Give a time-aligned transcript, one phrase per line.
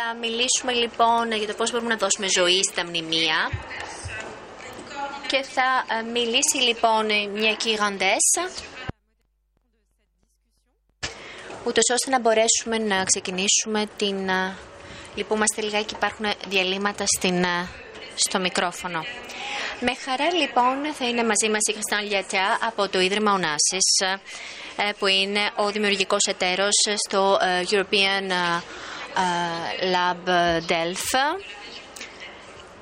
[0.00, 3.50] Θα μιλήσουμε λοιπόν για το πώς μπορούμε να δώσουμε ζωή στα μνημεία.
[5.26, 8.24] Και θα ε, μιλήσει λοιπόν μια κυραντές,
[11.64, 14.28] ούτως ώστε να μπορέσουμε να ξεκινήσουμε την...
[14.28, 14.56] ε,
[15.14, 17.68] Λυπούμαστε λιγάκι, υπάρχουν διαλύματα στην, ε,
[18.14, 19.04] στο μικρόφωνο.
[19.80, 23.88] Με χαρά λοιπόν θα είναι μαζί μας η Χριστιαν Λιατιά από το Ίδρυμα Ονάσης,
[24.76, 26.74] ε, που είναι ο δημιουργικός εταίρος
[27.08, 28.62] στο ε, European ε, ε,
[29.94, 30.28] Lab
[30.68, 31.42] Delft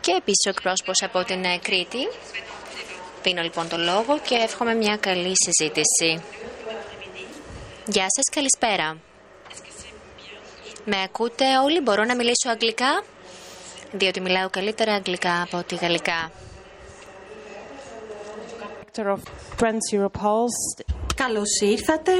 [0.00, 2.08] και επίσης ο εκπρόσωπος από την ε, Κρήτη.
[3.22, 6.22] Δίνω λοιπόν το λόγο και εύχομαι μια καλή συζήτηση.
[7.86, 8.98] Γεια σας, καλησπέρα.
[10.84, 13.02] Με ακούτε όλοι, μπορώ να μιλήσω αγγλικά,
[13.92, 16.30] διότι μιλάω καλύτερα αγγλικά από ότι γαλλικά.
[18.96, 19.20] Director of
[19.60, 20.84] Trans Europulse.
[21.14, 22.12] Καλώς ήρθατε.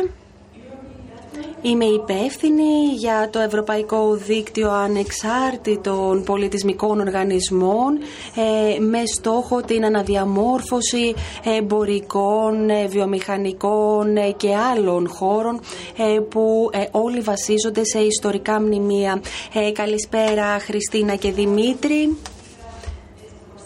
[1.63, 7.99] Είμαι υπεύθυνη για το Ευρωπαϊκό Δίκτυο Ανεξάρτητων Πολιτισμικών Οργανισμών
[8.37, 11.15] ε, με στόχο την αναδιαμόρφωση
[11.59, 15.61] εμπορικών, ε, βιομηχανικών ε, και άλλων χώρων
[15.97, 19.23] ε, που ε, όλοι βασίζονται σε ιστορικά μνημεία.
[19.55, 22.17] Ε, καλησπέρα Χριστίνα και Δημήτρη.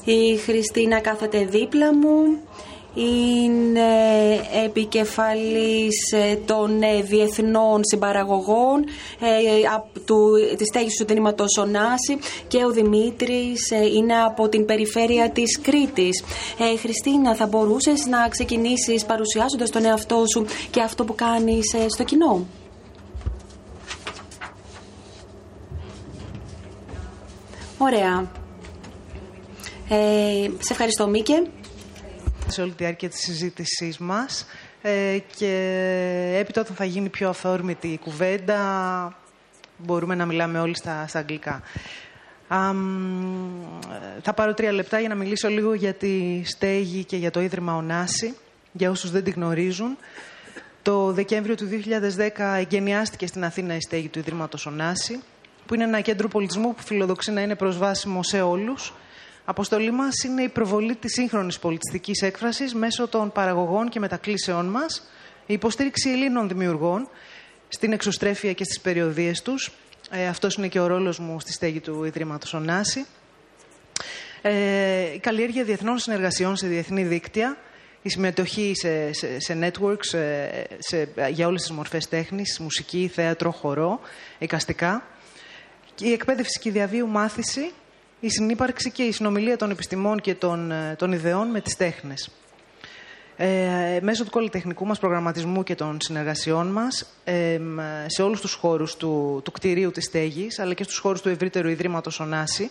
[0.05, 2.39] Η Χριστίνα κάθεται δίπλα μου
[2.95, 3.91] είναι
[4.65, 8.85] επικεφαλής ε, των ε, διεθνών συμπαραγωγών
[9.21, 12.19] ε, από του, της στέγης του τμήματος Ωνάση
[12.49, 16.25] και ο Δημήτρης είναι από την περιφέρεια της Κρήτης.
[16.81, 22.47] Χριστίνα, θα μπορούσες να ξεκινήσεις παρουσιάζοντας τον εαυτό σου και αυτό που κάνεις στο κοινό;
[27.79, 28.31] Ωραία.
[29.89, 31.43] Ε, σε ευχαριστώ Μίκε
[32.51, 34.47] σε όλη τη διάρκεια της συζήτησής μας
[34.83, 38.59] ε, και έπειτα όταν θα γίνει πιο αφόρμητη η κουβέντα
[39.84, 41.62] μπορούμε να μιλάμε όλοι στα, στα αγγλικά.
[44.23, 47.77] θα πάρω τρία λεπτά για να μιλήσω λίγο για τη στέγη και για το Ίδρυμα
[47.77, 48.34] Ονάση,
[48.73, 49.97] για όσους δεν τη γνωρίζουν.
[50.82, 51.69] Το Δεκέμβριο του
[52.17, 52.28] 2010
[52.59, 55.21] εγκαινιάστηκε στην Αθήνα η στέγη του Ιδρύματος Ονάση,
[55.67, 58.93] που είναι ένα κέντρο πολιτισμού που φιλοδοξεί να είναι προσβάσιμο σε όλους,
[59.50, 65.03] Αποστολή μας είναι η προβολή της σύγχρονης πολιτιστικής έκφρασης μέσω των παραγωγών και μετακλήσεών μας,
[65.47, 67.09] η υποστήριξη Ελλήνων δημιουργών
[67.69, 69.71] στην εξωστρέφεια και στις περιοδίες τους.
[70.11, 73.06] Ε, Αυτός είναι και ο ρόλος μου στη στέγη του Ιδρύματος Ονάση.
[74.43, 77.56] Ε, η καλλιέργεια διεθνών συνεργασιών σε διεθνή δίκτυα,
[78.03, 83.50] η συμμετοχή σε, σε, σε networks σε, σε, για όλες τις μορφές τέχνης, μουσική, θέατρο,
[83.50, 84.00] χορό,
[84.38, 85.03] εικαστικά,
[86.00, 87.72] η εκπαίδευση και η διαβίου μάθηση
[88.20, 92.31] η συνύπαρξη και η συνομιλία των επιστημών και των, ε, των ιδεών με τις τέχνες.
[93.36, 97.60] Ε, μέσω του καλλιτεχνικού μας προγραμματισμού και των συνεργασιών μας ε,
[98.06, 101.69] σε όλους τους χώρους του, του κτηρίου της στέγης αλλά και στους χώρους του ευρύτερου
[101.69, 102.70] Ιδρύματος Ονάση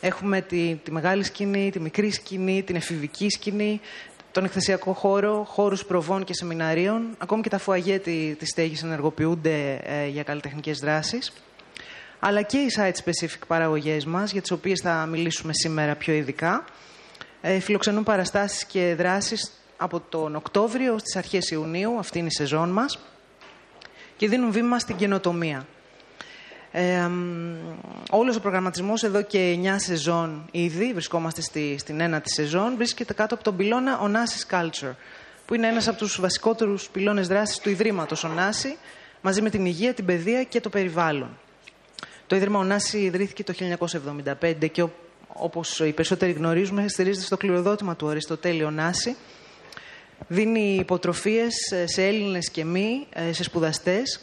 [0.00, 3.80] έχουμε τη, τη μεγάλη σκηνή, τη μικρή σκηνή, την εφηβική σκηνή
[4.32, 7.98] τον εκθεσιακό χώρο, χώρους προβών και σεμιναρίων ακόμη και τα φουαγέ
[8.38, 11.32] της στέγης ενεργοποιούνται ε, για καλλιτεχνικές δράσεις
[12.18, 16.64] αλλά και οι site-specific παραγωγές μας, για τις οποίες θα μιλήσουμε σήμερα πιο ειδικά,
[17.40, 22.68] ε, φιλοξενούν παραστάσεις και δράσεις από τον Οκτώβριο στις αρχές Ιουνίου, αυτή είναι η σεζόν
[22.68, 22.98] μας,
[24.16, 25.66] και δίνουν βήμα στην καινοτομία.
[26.72, 27.10] Ε,
[28.10, 33.34] όλος ο προγραμματισμός εδώ και 9 σεζόν ήδη, βρισκόμαστε στη, στην ένατη σεζόν, βρίσκεται κάτω
[33.34, 34.94] από τον πυλώνα Onassis Culture,
[35.46, 38.76] που είναι ένας από τους βασικότερους πυλώνες δράσης του Ιδρύματος Onassi,
[39.20, 41.38] μαζί με την υγεία, την παιδεία και το περιβάλλον.
[42.28, 43.54] Το Ίδρυμα Ονάση ιδρύθηκε το
[44.40, 44.86] 1975 και
[45.28, 49.16] όπως οι περισσότεροι γνωρίζουμε στηρίζεται στο κληροδότημα του Αριστοτέλη Ονάση.
[50.26, 54.20] Δίνει υποτροφίες σε Έλληνες και μη, ε, σε σπουδαστές,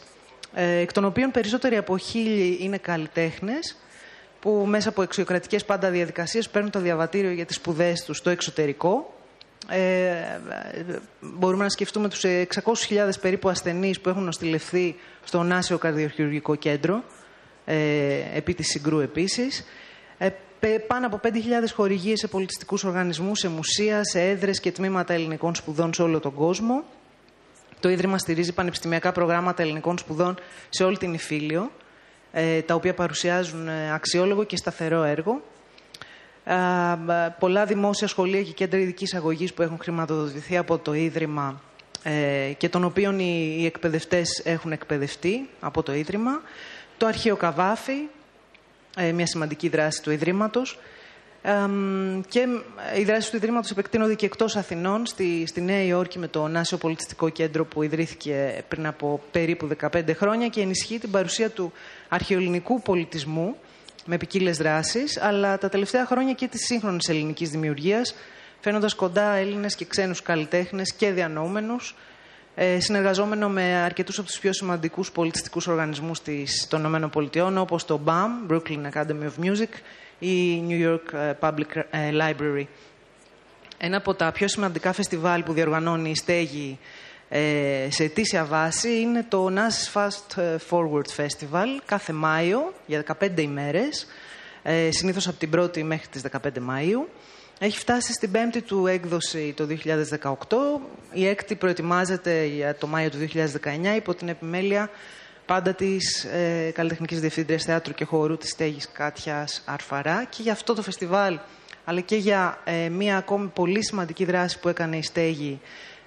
[0.53, 3.75] ε, εκ των οποίων περισσότεροι από χίλιοι είναι καλλιτέχνες
[4.39, 9.13] που μέσα από εξωκρατικές πάντα διαδικασίες παίρνουν το διαβατήριο για τις σπουδές τους στο εξωτερικό.
[9.69, 10.15] Ε,
[11.19, 17.24] μπορούμε να σκεφτούμε τους 600.000 περίπου ασθενείς που έχουν νοστιλευθεί στο Ονάσιο Καρδιοχειρουργικό Κέντρο ε,
[18.33, 19.63] επί της Συγκρού επίσης.
[20.65, 21.29] Ε, πάνω από 5.000
[21.73, 26.33] χορηγίες σε πολιτιστικούς οργανισμούς, σε μουσεία, σε έδρες και τμήματα ελληνικών σπουδών σε όλο τον
[26.33, 26.83] κόσμο.
[27.79, 30.37] Το Ίδρυμα στηρίζει πανεπιστημιακά προγράμματα ελληνικών σπουδών
[30.69, 31.71] σε όλη την Ιφίλιο,
[32.31, 35.41] ε, τα οποία παρουσιάζουν ε, αξιόλογο και σταθερό έργο.
[36.43, 36.53] Ε,
[37.39, 41.61] πολλά δημόσια σχολεία και κέντρα ειδικής αγωγής που έχουν χρηματοδοτηθεί από το Ίδρυμα
[42.03, 46.41] ε, και των οποίων οι, οι εκπαιδευτές έχουν εκπαιδευτεί από το Ίδρυμα
[46.97, 48.07] το αρχείο Καβάφη,
[48.97, 50.79] ε, μια σημαντική δράση του Ιδρύματος.
[52.27, 52.47] και
[52.97, 56.77] οι δράσεις του Ιδρύματος επεκτείνονται και εκτός Αθηνών, στη, στη Νέα Υόρκη με το Νάσιο
[56.77, 61.71] Πολιτιστικό Κέντρο που ιδρύθηκε πριν από περίπου 15 χρόνια και ενισχύει την παρουσία του
[62.09, 63.55] αρχαιοελληνικού πολιτισμού
[64.05, 68.15] με ποικίλε δράσεις, αλλά τα τελευταία χρόνια και της σύγχρονης ελληνικής δημιουργίας,
[68.59, 71.95] φαίνοντας κοντά Έλληνες και ξένους καλλιτέχνες και διανοούμενους,
[72.55, 76.21] ε, συνεργαζόμενο με αρκετούς από τους πιο σημαντικούς πολιτιστικούς οργανισμούς
[76.67, 79.69] των ΗΠΑ, όπως το BAM, Brooklyn Academy of Music,
[80.19, 82.65] ή New York ε, Public ε, Library.
[83.77, 86.79] Ένα από τα πιο σημαντικά φεστιβάλ που διοργανώνει η στέγη
[87.29, 94.07] ε, σε ετήσια βάση είναι το NAS Fast Forward Festival κάθε Μάιο για 15 ημέρες,
[94.63, 97.07] ε, συνήθως από την 1η μέχρι τις 15 Μαΐου.
[97.59, 99.67] Έχει φτάσει στην πέμπτη του έκδοση το
[100.19, 100.35] 2018.
[101.13, 104.89] Η έκτη προετοιμάζεται για το Μάιο του 2019 υπό την επιμέλεια
[105.45, 110.73] πάντα της ε, καλλιτεχνικής διευθύντριας θεάτρου και χώρου της στέγης Κάτιας Αρφαρά και για αυτό
[110.73, 111.39] το φεστιβάλ
[111.85, 115.59] αλλά και για ε, μία ακόμη πολύ σημαντική δράση που έκανε η στέγη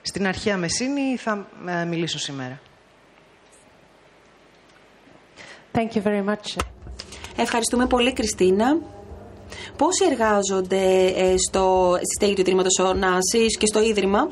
[0.02, 2.60] στην αρχαία Μεσίνη θα ε, μιλήσω σήμερα.
[5.72, 6.56] Thank you very much.
[7.36, 8.97] Ευχαριστούμε πολύ Κριστίνα.
[9.76, 14.28] Πόσοι εργάζονται ε, στο, στη στέγη του Ιδρύματος Ωνάσης και στο Ίδρυμα;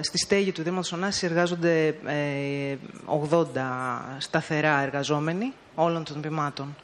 [0.00, 1.94] Στη στέγη του Ιδρύματος Ωνάσης εργάζονται
[3.30, 3.44] 80
[4.18, 6.76] σταθερά εργαζόμενοι όλων των τμήματων.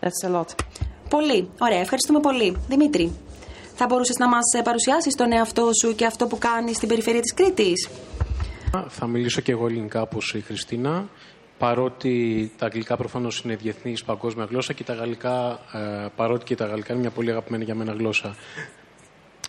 [0.00, 0.46] That's a lot.
[1.08, 1.48] Πολύ.
[1.58, 1.78] Ωραία.
[1.78, 2.56] Ευχαριστούμε πολύ.
[2.68, 3.12] Δημήτρη,
[3.74, 7.20] θα μπορούσες να μας ε, παρουσιάσεις τον εαυτό σου και αυτό που κάνεις στην περιφέρεια
[7.20, 7.88] της Κρήτης;
[8.88, 11.08] Θα μιλήσω και εγώ ελληνικά όπως η Χριστίνα.
[11.62, 16.66] Παρότι τα αγγλικά προφανώς είναι διεθνής παγκόσμια γλώσσα και τα γαλλικά, ε, παρότι και τα
[16.66, 18.36] γαλλικά είναι μια πολύ αγαπημένη για μένα γλώσσα.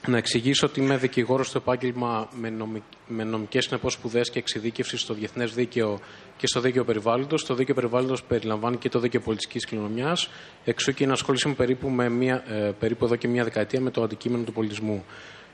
[0.08, 2.84] Να εξηγήσω ότι είμαι δικηγόρος στο επάγγελμα με, νομικ...
[3.08, 6.00] με νομικές συνεπώς σπουδές και εξειδίκευση στο διεθνές δίκαιο
[6.38, 7.46] και στο δίκαιο περιβάλλοντος.
[7.46, 10.30] Το δίκαιο περιβάλλοντος περιλαμβάνει και το δίκαιο πολιτικής κληρονομιάς.
[10.64, 14.04] Εξού και να ασχολήσουμε περίπου, με μία, ε, περίπου εδώ και μία δεκαετία με το
[14.04, 15.06] αντικείμενο του πολιτισμού.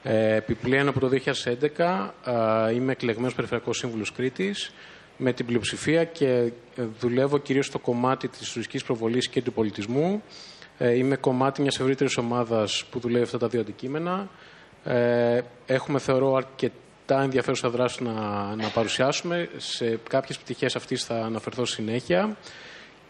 [0.04, 2.14] Ε, επιπλέον από το 2011
[2.68, 4.72] ε, είμαι εκλεγμένος Περιφερειακός Σύμβουλος Κρήτης
[5.22, 10.24] με την πλειοψηφία και ε, δουλεύω κυρίως στο κομμάτι της τουριστική προβολής και του πολιτισμού.
[10.78, 14.30] Ε, είμαι κομμάτι μιας ευρύτερης ομάδας που δουλεύει αυτά τα δύο αντικείμενα.
[14.84, 18.12] Ε, έχουμε, θεωρώ, αρκετά ενδιαφέρουσα δράση να,
[18.56, 19.50] να παρουσιάσουμε.
[19.58, 22.38] Σε κάποιες πτυχές αυτής θα αναφερθώ συνέχεια.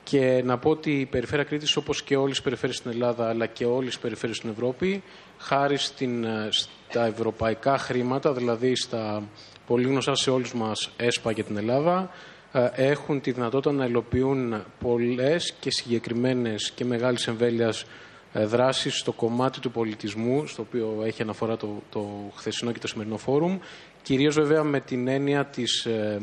[0.03, 3.45] Και να πω ότι η Περιφέρεια Κρήτης, όπως και όλες οι περιφέρειες στην Ελλάδα, αλλά
[3.45, 5.03] και όλες οι περιφέρειες στην Ευρώπη,
[5.37, 9.23] χάρη στην, στα ευρωπαϊκά χρήματα, δηλαδή στα
[9.69, 12.09] πολύ γνωστά σε όλους μας ΕΣΠΑ για την Ελλάδα,
[12.51, 17.85] ε, έχουν τη δυνατότητα να υλοποιούν πολλές και συγκεκριμένες και μεγάλης εμβέλειας
[18.33, 22.87] ε, δράσεις στο κομμάτι του πολιτισμού, στο οποίο έχει αναφορά το, το χθεσινό και το
[22.87, 23.59] σημερινό φόρουμ,
[24.01, 26.21] κυρίως βέβαια με την έννοια της, ε,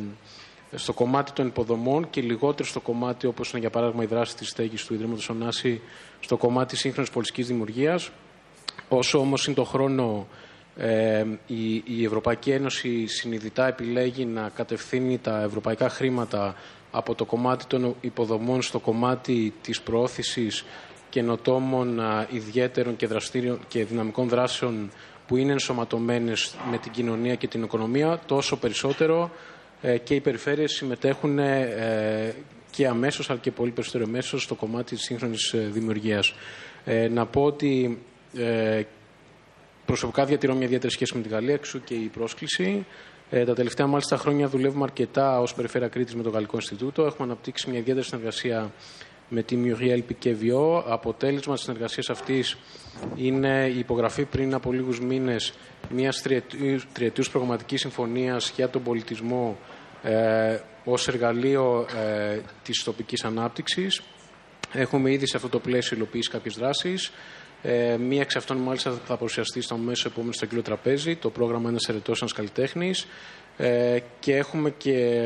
[0.75, 4.48] στο κομμάτι των υποδομών και λιγότερο στο κομμάτι όπως είναι για παράδειγμα η δράση της
[4.48, 5.81] στέγης του Ιδρύματος Ωνάση,
[6.20, 8.10] στο κομμάτι σύγχρονης πολιτικής δημιουργίας.
[8.88, 10.26] Όσο όμως είναι το χρόνο
[10.78, 16.55] ε, η, η Ευρωπαϊκή Ένωση συνειδητά επιλέγει να κατευθύνει τα ευρωπαϊκά χρήματα
[16.90, 20.64] από το κομμάτι των υποδομών στο κομμάτι της προώθησης
[21.11, 22.00] καινοτόμων
[22.31, 24.90] ιδιαίτερων και, δραστήριων και δυναμικών δράσεων
[25.26, 29.31] που είναι ενσωματωμένες με την κοινωνία και την οικονομία, τόσο περισσότερο
[29.82, 32.34] ε, και οι περιφέρειες συμμετέχουν ε,
[32.70, 36.34] και αμέσως, αλλά και πολύ περισσότερο αμέσως, στο κομμάτι της σύγχρονης δημιουργίας.
[37.11, 37.99] Να πω ότι
[39.86, 42.86] Προσωπικά διατηρώ μια ιδιαίτερη σχέση με τη Γαλλία, εξού και η πρόσκληση.
[43.30, 47.02] Ε, τα τελευταία μάλιστα χρόνια δουλεύουμε αρκετά ως Περιφέρεια Κρήτης με το Γαλλικό Ινστιτούτο.
[47.02, 48.72] Έχουμε αναπτύξει μια ιδιαίτερη συνεργασία
[49.28, 52.56] με τη Muriel Piquet Αποτέλεσμα της συνεργασίας αυτής
[53.16, 55.52] είναι η υπογραφή πριν από λίγους μήνες
[55.90, 56.22] μιας
[56.93, 59.58] τριετούς προγραμματικής συμφωνίας για τον πολιτισμό
[60.02, 64.02] ε, ως εργαλείο ε, της τοπικής ανάπτυξης.
[64.72, 67.12] Έχουμε ήδη σε αυτό το πλαίσιο υλοποιήσει κάποιες δράσεις.
[67.69, 71.69] Ε, μία εξ αυτών, μάλιστα, θα παρουσιαστεί στο μέσο επόμενο στο κύριο τραπέζι, το πρόγραμμα
[71.69, 73.06] Ένα Ερετό, Ένας Καλλιτέχνης.
[73.56, 75.20] Ε, και έχουμε και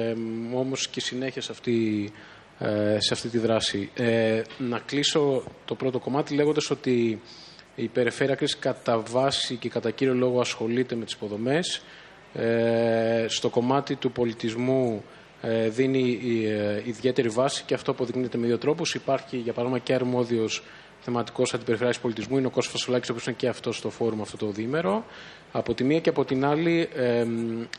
[0.55, 2.11] όμως και συνέχεια σε αυτή,
[2.59, 3.91] ε, σε αυτή τη δράση.
[3.95, 7.21] Ε, να κλείσω το πρώτο κομμάτι λέγοντας ότι
[7.75, 11.83] η περιφέρεια κρίση κατά βάση και κατά κύριο λόγο ασχολείται με τις υποδομές.
[12.35, 15.05] Ε, στο κομμάτι του πολιτισμού
[15.43, 18.95] ε, δίνει ε, ιδιαίτερη βάση και αυτό αποδεικνύεται με δύο τρόπους.
[18.95, 20.63] Υπάρχει για παράδειγμα και αρμόδιος
[21.01, 24.37] θεματικός αντιπεριφερειακή πολιτισμού είναι ο Κώστας Φασολάκη, ο οποίος είναι και αυτός στο φόρουμ αυτό
[24.37, 25.05] το διήμερο.
[25.53, 27.27] Από τη μία και από την άλλη, ε,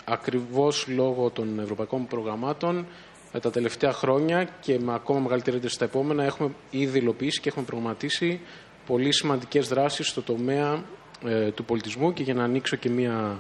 [0.06, 2.86] ακριβώς λόγω των ευρωπαϊκών προγραμμάτων,
[3.32, 7.50] ε, τα τελευταία χρόνια και με ακόμα μεγαλύτερη ένταση στα επόμενα, έχουμε ήδη υλοποιήσει και
[7.50, 8.40] έχουμε προγραμματίσει
[8.86, 10.84] πολύ σημαντικές δράσεις στο τομέα
[11.26, 13.40] ε, του πολιτισμού και για να ανοίξω και μία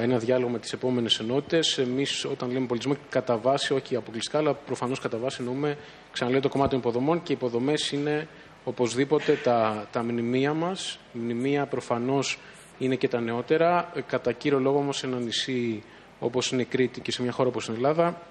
[0.00, 1.78] ένα διάλογο με τις επόμενες ενότητες.
[1.78, 5.76] Εμείς, όταν λέμε πολιτισμό, κατά βάση, όχι αποκλειστικά, αλλά προφανώς κατά βάση εννοούμε,
[6.12, 8.28] ξαναλέω, το κομμάτι των υποδομών και οι υποδομές είναι
[8.64, 10.98] οπωσδήποτε τα, τα μνημεία μας.
[11.12, 12.38] Μνημεία προφανώς
[12.78, 13.90] είναι και τα νεότερα.
[13.94, 15.82] Ε, κατά κύριο λόγο όμως σε ένα νησί
[16.20, 18.22] όπως είναι η Κρήτη και σε μια χώρα όπως είναι η Ελλάδα,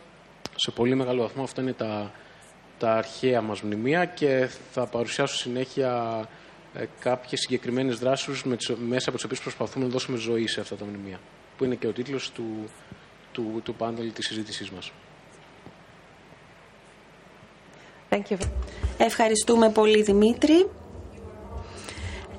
[0.55, 2.11] σε πολύ μεγάλο βαθμό αυτά είναι τα,
[2.79, 6.23] τα αρχαία μας μνημεία και θα παρουσιάσω συνέχεια
[6.73, 8.43] ε, κάποιες συγκεκριμένες δράσεις
[8.87, 11.19] μέσα από τις οποίες προσπαθούμε να δώσουμε ζωή σε αυτά τα μνημεία,
[11.57, 12.69] που είναι και ο τίτλος του,
[13.31, 14.91] του, του πάνελ της συζήτησής μας.
[18.97, 20.67] Ευχαριστούμε πολύ Δημήτρη.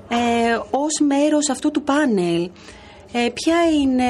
[0.09, 2.49] Ε, ως μέρος αυτού του πάνελ,
[3.11, 4.03] ε, ποια είναι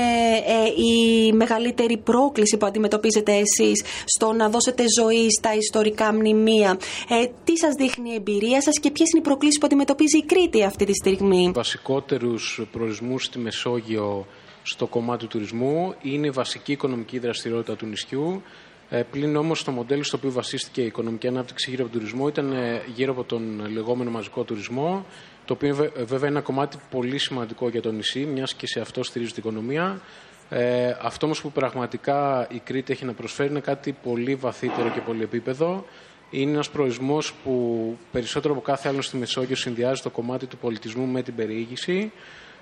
[0.46, 6.78] ε, η μεγαλύτερη πρόκληση που αντιμετωπίζετε εσείς στο να δώσετε ζωή στα ιστορικά μνημεία;
[7.10, 10.24] Ε, τι σας δείχνει η εμπειρία σας και ποιες είναι οι προκλήσεις που αντιμετωπίζει η
[10.24, 14.26] Κρήτη αυτή τη στιγμή; Βασικότερους προορισμούς στη Μεσόγειο
[14.64, 18.42] στο κομμάτι του τουρισμού είναι η βασική οικονομική δραστηριότητα του νησιού.
[18.90, 22.28] Ε, πλην όμως το μοντέλο στο οποίο βασίστηκε η οικονομική ανάπτυξη γύρω από τον τουρισμό
[22.28, 25.06] ήταν ε, γύρω από τον λεγόμενο μαζικό τουρισμό,
[25.46, 29.04] το οποίο βέβαια είναι ένα κομμάτι πολύ σημαντικό για το νησί, μιας και σε αυτό
[29.04, 30.02] στηρίζει την οικονομία.
[30.50, 35.02] Ε, αυτό όμως που πραγματικά η Κρήτη έχει να προσφέρει είναι κάτι πολύ βαθύτερο και
[35.02, 35.86] πολυεπίπεδο.
[36.30, 41.06] Είναι ένας προορισμός που περισσότερο από κάθε άλλο στη Μεσόγειο συνδυάζει το κομμάτι του πολιτισμού
[41.06, 42.12] με την περιήγηση.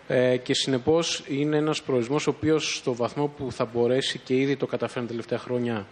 [0.08, 4.56] Ε, και συνεπώς είναι ένας προορισμός ο οποίος στο βαθμό που θα μπορέσει και ήδη
[4.56, 5.88] το καταφέρει τα τελευταία χρόνια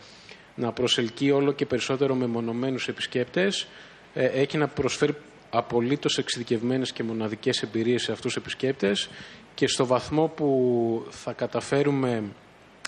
[0.56, 3.68] να προσελκύει όλο και περισσότερο μεμονωμένους επισκέπτες,
[4.14, 5.16] ε, έχει να προσφέρει
[5.50, 9.10] απολύτως εξειδικευμένες και μοναδικές εμπειρίες σε αυτούς τους επισκέπτες
[9.56, 12.24] και στο βαθμό που θα καταφέρουμε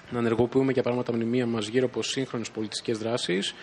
[0.09, 3.53] να ενεργοποιούμε για πράγματα μνημεία μας γύρω από σύγχρονες πολιτιστικές δράσεις,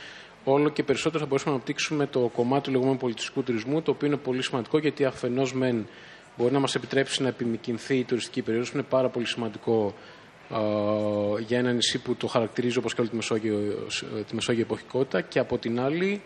[0.44, 4.06] όλο και περισσότερο θα μπορέσουμε να αναπτύξουμε το κομμάτι του λεγόμενου πολιτιστικού τουρισμού, το οποίο
[4.06, 5.86] είναι πολύ σημαντικό γιατί αφενός μεν
[6.36, 9.94] μπορεί να μας επιτρέψει να επιμηκυνθεί η τουριστική περίοδος, που είναι πάρα πολύ σημαντικό
[11.46, 13.86] για ένα νησί που το χαρακτηρίζει όπως και όλη τη Μεσόγειο,
[14.28, 16.22] τη Μεσόγειο εποχικότητα και από την άλλη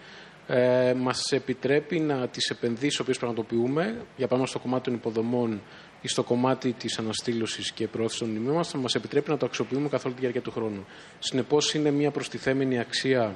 [0.47, 5.61] ε, μας επιτρέπει να τις επενδύσεις οποίες πραγματοποιούμε, για πάμε στο κομμάτι των υποδομών
[6.01, 9.47] ή στο κομμάτι της αναστήλωσης και προώθησης των μνημείων μας, θα μας επιτρέπει να το
[9.47, 10.85] αξιοποιούμε καθ' όλη τη διάρκεια του χρόνου.
[11.19, 13.35] Συνεπώς είναι μια προστιθέμενη αξία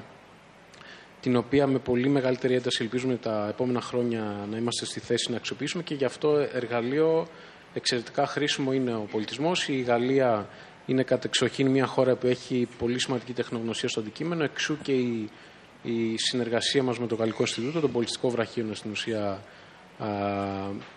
[1.21, 5.37] την οποία με πολύ μεγαλύτερη ένταση ελπίζουμε τα επόμενα χρόνια να είμαστε στη θέση να
[5.37, 7.27] αξιοποιήσουμε και γι' αυτό εργαλείο
[7.75, 9.69] εξαιρετικά χρήσιμο είναι ο πολιτισμός.
[9.69, 10.49] Η Γαλλία
[10.89, 15.31] είναι κατεξοχήν μια χώρα που έχει πολύ σημαντική τεχνογνωσία στο αντικείμενο, εξού και η,
[15.83, 19.43] η συνεργασία μας με το Γαλλικό Ινστιτούτο, τον πολιτιστικό βραχείο στην ουσία
[19.99, 20.07] α,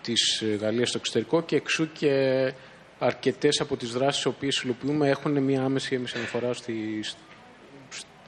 [0.02, 2.52] της Γαλλίας στο εξωτερικό και εξού και
[2.98, 4.34] αρκετές από τις δράσεις που
[4.64, 7.04] υλοποιούμε έχουν μια άμεση έμεση αναφορά στη,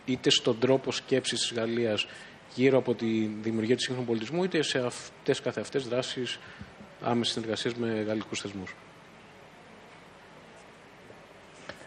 [0.05, 2.07] είτε στον τρόπο σκέψης της Γαλλίας
[2.55, 6.39] γύρω από τη δημιουργία του σύγχρονου πολιτισμού, είτε σε αυτές καθεαυτές δράσεις
[7.03, 8.75] άμεσης συνεργασίας με γαλλικούς θεσμούς.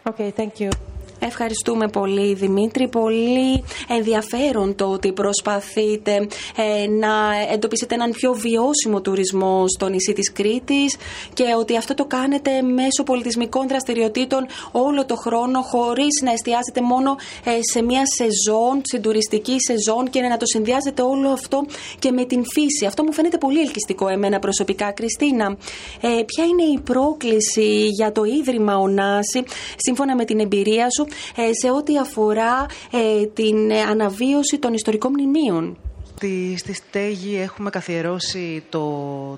[0.06, 0.70] Okay, thank you.
[1.20, 2.88] Ευχαριστούμε πολύ Δημήτρη.
[2.88, 6.12] Πολύ ενδιαφέρον το ότι προσπαθείτε
[6.56, 7.12] ε, να
[7.52, 10.96] εντοπίσετε έναν πιο βιώσιμο τουρισμό στο νησί της Κρήτης
[11.32, 17.16] και ότι αυτό το κάνετε μέσω πολιτισμικών δραστηριοτήτων όλο το χρόνο χωρίς να εστιάζετε μόνο
[17.44, 21.64] ε, σε μια σεζόν, στην τουριστική σεζόν και να το συνδυάζετε όλο αυτό
[21.98, 22.86] και με την φύση.
[22.86, 24.92] Αυτό μου φαίνεται πολύ ελκυστικό εμένα προσωπικά.
[24.92, 25.56] Κριστίνα,
[26.00, 29.42] ε, ποια είναι η πρόκληση για το Ίδρυμα Ονάση
[29.76, 31.07] σύμφωνα με την εμπειρία σου ε,
[31.60, 35.78] σε ό,τι αφορά ε, την αναβίωση των ιστορικών μνημείων.
[36.16, 38.82] Στη, στη Στέγη έχουμε καθιερώσει το,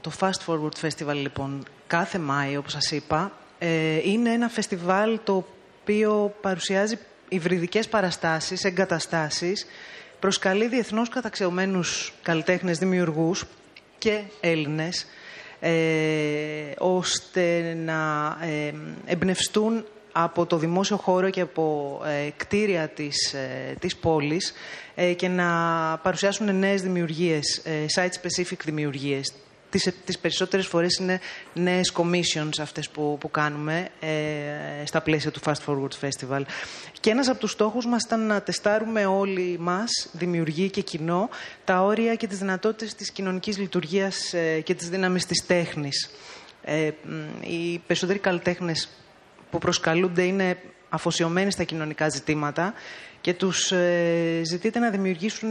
[0.01, 3.33] το Fast Forward Festival, λοιπόν, κάθε Μάιο, όπως σας είπα.
[3.59, 5.45] Ε, είναι ένα φεστιβάλ το
[5.83, 6.99] οποίο παρουσιάζει
[7.29, 9.67] υβριδικές παραστάσεις, εγκαταστάσεις,
[10.21, 13.45] προσκαλεί διεθνώς καταξεωμένους καλλιτέχνες δημιουργούς
[13.99, 15.07] και Έλληνες,
[16.79, 18.37] ώστε να
[19.05, 24.53] εμπνευστούν από το δημόσιο χώρο και από ε, κτίρια της, ε, της πόλης
[24.95, 25.47] ε, και να
[26.03, 27.63] παρουσιάσουν νέες δημιουργίες,
[27.95, 29.33] site-specific δημιουργίες.
[29.71, 31.21] Τις, τις περισσότερες φορές είναι
[31.55, 33.89] νέες commissions αυτές που, που κάνουμε
[34.85, 36.43] στα πλαίσια του Fast Forward Festival.
[37.01, 41.29] Και ένας από τους στόχους μας ήταν να τεστάρουμε όλοι μας, δημιουργοί και κοινό,
[41.65, 46.11] τα όρια και τις δυνατότητες της κοινωνικής λειτουργίας και της δύναμης της τέχνης.
[47.41, 48.89] οι περισσότεροι καλλιτέχνες
[49.51, 50.57] που προσκαλούνται είναι
[50.89, 52.75] αφοσιωμένοι στα κοινωνικά ζητήματα
[53.21, 55.51] και τους ε, ζητείτε να δημιουργήσουν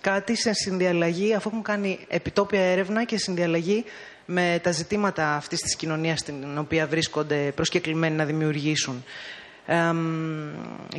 [0.00, 3.84] κάτι σε συνδιαλλαγή, αφού έχουν κάνει επιτόπια έρευνα και συνδιαλλαγή
[4.24, 9.04] με τα ζητήματα αυτής της κοινωνίας στην οποία βρίσκονται προσκεκλημένοι να δημιουργήσουν.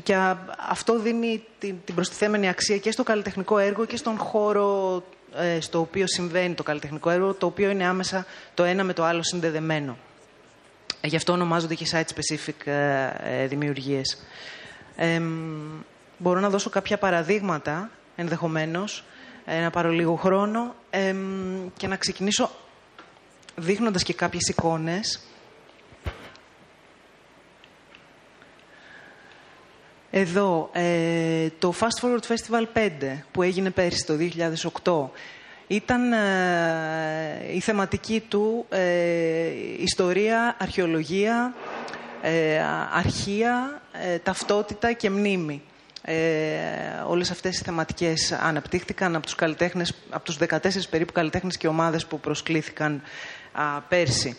[0.04, 0.16] και
[0.70, 5.04] αυτό δίνει την, την προστιθέμενη αξία και στο καλλιτεχνικό έργο και στον χώρο
[5.36, 9.04] ε, στο οποίο συμβαίνει το καλλιτεχνικό έργο, το οποίο είναι άμεσα το ένα με το
[9.04, 9.98] άλλο συνδεδεμένο.
[11.04, 14.18] Γι' αυτό ονομάζονται και site-specific ε, ε, δημιουργίες.
[16.18, 19.04] μπορώ να δώσω κάποια παραδείγματα, ενδεχομένως,
[19.46, 20.76] ε, να πάρω λίγο χρόνο
[21.78, 22.52] και να ξεκινήσω
[23.56, 25.26] δείχνοντας και κάποιες εικόνες.
[30.14, 34.16] Εδώ, ε, το Fast Forward Festival 5 που έγινε πέρσι το
[34.84, 35.12] 2008
[35.76, 38.82] ήταν ε, η θεματική του ε,
[39.78, 41.54] ιστορία, αρχαιολογία,
[42.22, 42.62] ε,
[42.94, 43.82] αρχεία,
[44.24, 45.62] ταυτότητα και μνήμη.
[46.02, 46.16] Ε,
[47.08, 52.06] όλες αυτές οι θεματικές αναπτύχθηκαν από τους, καλλιτέχνες, από τους 14 περίπου καλλιτέχνες και ομάδες
[52.06, 53.02] που προσκλήθηκαν
[53.52, 54.38] α, πέρσι.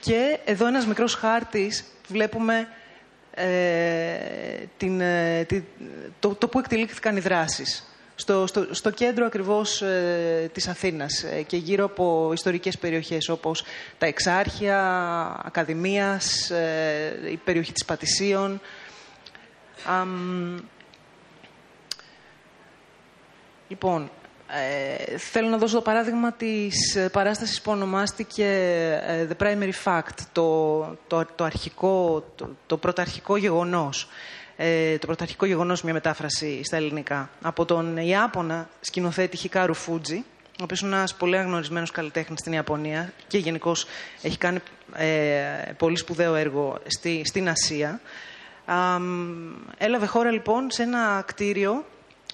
[0.00, 2.68] και εδώ ένας μικρός χάρτης βλέπουμε
[3.34, 5.46] ε, την, ε,
[6.18, 7.84] το, το που εκτελήθηκαν οι δράσεις.
[8.20, 13.64] Στο, στο, στο κέντρο ακριβώς ε, της Αθήνας ε, και γύρω από ιστορικές περιοχές όπως
[13.98, 14.80] τα Εξάρχεια,
[15.44, 16.50] Ακαδημίας,
[17.30, 18.60] η περιοχή της Πατησίων,
[23.68, 24.10] λοιπόν,
[24.48, 28.46] ε, θέλω να δώσω το παράδειγμα της ε, παράστασης που ονομάστηκε
[29.06, 34.08] ε, The Primary Fact, το, το, το αρχικό, το, το πρωταρχικό γεγονός.
[34.62, 37.30] Ε, το πρωταρχικό γεγονός, μια μετάφραση στα ελληνικά.
[37.42, 43.12] Από τον Ιάπωνα σκηνοθέτη Χικάρου Φούτζι, ο οποίος είναι ένας πολύ αγνωρισμένος καλλιτέχνης στην Ιαπωνία
[43.26, 43.86] και γενικώς
[44.22, 44.58] έχει κάνει
[44.94, 48.00] ε, πολύ σπουδαίο έργο στη, στην Ασία
[49.78, 51.84] έλαβε χώρα λοιπόν σε ένα κτίριο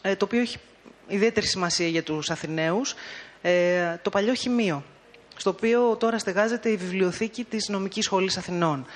[0.03, 0.59] ε, το οποίο έχει
[1.09, 2.95] ιδιαίτερη σημασία για τους Αθηναίους,
[3.43, 4.85] ε, το παλιό χημείο,
[5.37, 8.87] στο οποίο τώρα στεγάζεται η βιβλιοθήκη της Νομικής Σχολής Αθηνών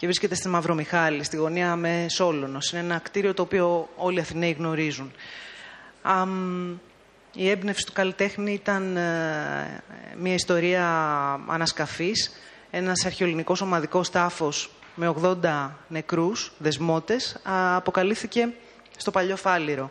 [0.00, 2.72] και βρίσκεται στη Μαυρομιχάλη, στη γωνία με Σόλωνος.
[2.72, 5.12] Είναι ένα κτίριο το οποίο όλοι οι Αθηναίοι γνωρίζουν.
[7.34, 9.82] η έμπνευση του καλλιτέχνη ήταν ε,
[10.18, 10.86] μια ιστορία
[11.46, 12.32] ανασκαφής,
[12.70, 17.36] ένας αρχαιολινικός ομαδικός τάφος με 80 νεκρούς δεσμότες
[17.76, 18.48] αποκαλύφθηκε
[18.96, 19.90] στο παλιό Φάληρο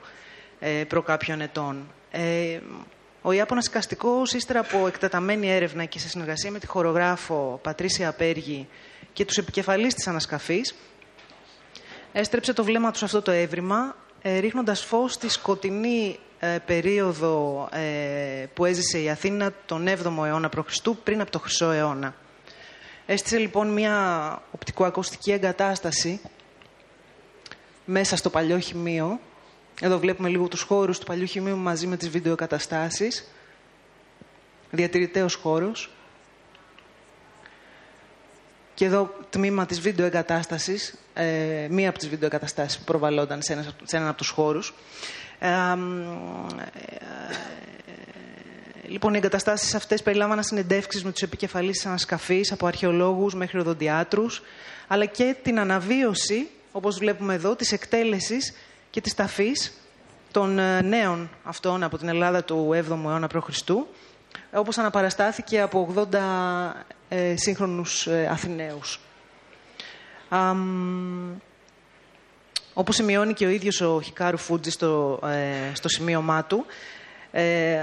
[0.60, 1.88] ε, προ κάποιων ετών.
[2.12, 2.60] Ε,
[3.22, 8.68] ο Ιάπωνας Οικαστικός, ύστερα από εκτεταμένη έρευνα και σε συνεργασία με τη χορογράφο Πατρίσια Απέργη
[9.14, 10.76] και τους επικεφαλείς της ανασκαφής,
[12.12, 17.68] έστρεψε το βλέμμα τους σε αυτό το έβριμα, ε, ρίχνοντας φως στη σκοτεινή ε, περίοδο
[17.72, 20.90] ε, που έζησε η Αθήνα τον 7ο αιώνα π.Χ.
[21.04, 22.16] πριν από το Χρυσό αιώνα.
[23.06, 26.22] Έστησε λοιπόν μια οπτικοακουστική εγκατάσταση
[27.86, 29.20] μέσα στο παλιό χημείο.
[29.82, 33.28] Εδώ βλέπουμε λίγο τους χώρους του παλιού χημείου μαζί με τις βιντεοκαταστάσεις.
[34.72, 35.90] Διατηρητέος χώρος.
[38.80, 43.96] Και εδώ τμήμα της βιντεοεγκατάστασης, ε, μία από τις βιντεοεγκαταστάσεις που προβαλόνταν σε, ένας, σε
[43.96, 44.74] έναν από τους χώρους.
[45.40, 45.52] Ε, ε,
[48.88, 54.42] Λοιπόν, οι εγκαταστάσεις αυτές περιλάμβαναν συνεντεύξεις με τους επικεφαλείς της ανασκαφής, από αρχαιολόγους μέχρι οδοντιάτρους,
[54.88, 58.54] αλλά και την αναβίωση, όπως βλέπουμε εδώ, της εκτέλεσης
[58.90, 59.74] και της ταφής
[60.32, 63.50] των ε, νέων αυτών από την Ελλάδα του 7ου αιώνα π.Χ.,
[64.54, 66.18] όπως αναπαραστάθηκε από 80
[67.10, 69.00] ε, σύγχρονους ε, Αθηναίους.
[72.74, 76.66] όπως σημειώνει και ο ίδιος ο Χικάρου Φούτζη στο, ε, στο σημείωμά του,
[77.32, 77.78] ε,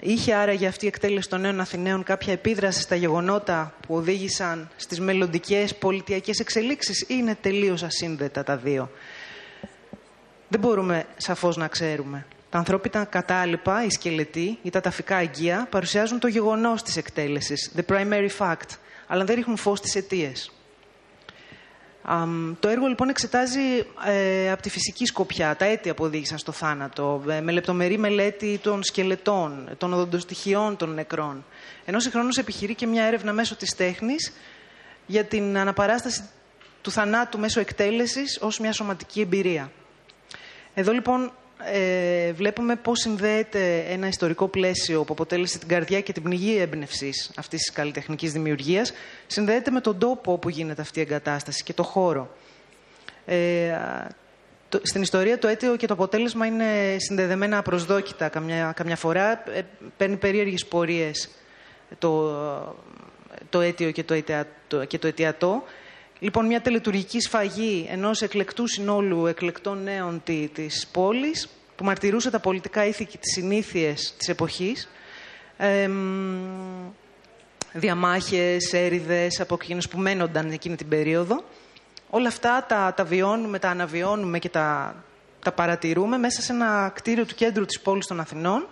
[0.00, 5.00] είχε άραγε αυτή η εκτέλεση των νέων Αθηναίων κάποια επίδραση στα γεγονότα που οδήγησαν στις
[5.00, 8.90] μελλοντικές πολιτιακές εξελίξεις ή είναι τελείως ασύνδετα τα δύο;
[10.48, 12.26] Δεν μπορούμε σαφώς να ξέρουμε.
[12.54, 17.92] Τα ανθρώπινα κατάλοιπα, οι σκελετοί ή τα ταφικά αγγεία παρουσιάζουν το γεγονός της εκτέλεσης, the
[17.92, 20.52] primary fact, αλλά δεν ρίχνουν φως στις αιτίες
[22.60, 27.22] το έργο λοιπόν εξετάζει ε, από τη φυσική σκοπιά τα αίτια που οδήγησαν στο θάνατο,
[27.28, 31.44] ε, με λεπτομερή μελέτη των σκελετών, των οδοντοστοιχειών των νεκρών.
[31.84, 34.32] Ενώ συγχρόνως επιχειρεί και μια έρευνα μέσω της τέχνης
[35.06, 36.28] για την αναπαράσταση
[36.82, 39.70] του θανάτου μέσω εκτέλεσης ως μια σωματική εμπειρία.
[40.74, 46.22] Εδώ λοιπόν ε, βλέπουμε πώς συνδέεται ένα ιστορικό πλαίσιο που αποτέλεσε την καρδιά και την
[46.22, 48.92] πνιγή έμπνευσης αυτής της καλλιτεχνικής δημιουργίας,
[49.26, 52.36] συνδέεται με τον τόπο όπου γίνεται αυτή η εγκατάσταση και το χώρο.
[53.26, 53.78] Ε,
[54.68, 58.28] το, στην ιστορία το αίτιο και το αποτέλεσμα είναι συνδεδεμένα απροσδόκητα.
[58.28, 59.62] Καμιά, καμιά φορά ε,
[59.96, 61.28] παίρνει περίεργες πορείες
[61.98, 62.30] το,
[63.50, 65.62] το αίτιο και το, αιτιατό, και το αιτιατό
[66.18, 70.22] Λοιπόν, μια τελετουργική σφαγή ενός εκλεκτού συνόλου εκλεκτών νέων
[70.52, 74.88] της πόλης, που μαρτυρούσε τα πολιτικά ήθη και τις συνήθειες της εποχής.
[75.56, 75.90] Ε,
[77.72, 81.44] διαμάχες, έρηδες από εκείνους που μένονταν εκείνη την περίοδο.
[82.10, 84.94] Όλα αυτά τα, τα βιώνουμε, τα αναβιώνουμε και τα,
[85.42, 88.68] τα παρατηρούμε μέσα σε ένα κτίριο του κέντρου της πόλης των Αθηνών,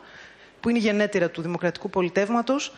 [0.61, 2.73] που είναι η γενέτειρα του Δημοκρατικού Πολιτεύματος,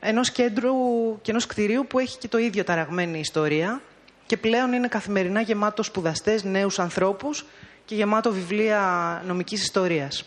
[0.00, 0.74] ενός κέντρου
[1.22, 3.80] και ενός κτηρίου που έχει και το ίδιο ταραγμένη ιστορία,
[4.26, 7.46] και πλέον είναι καθημερινά γεμάτο σπουδαστές, νέους ανθρώπους
[7.84, 10.24] και γεμάτο βιβλία νομικής ιστορίας,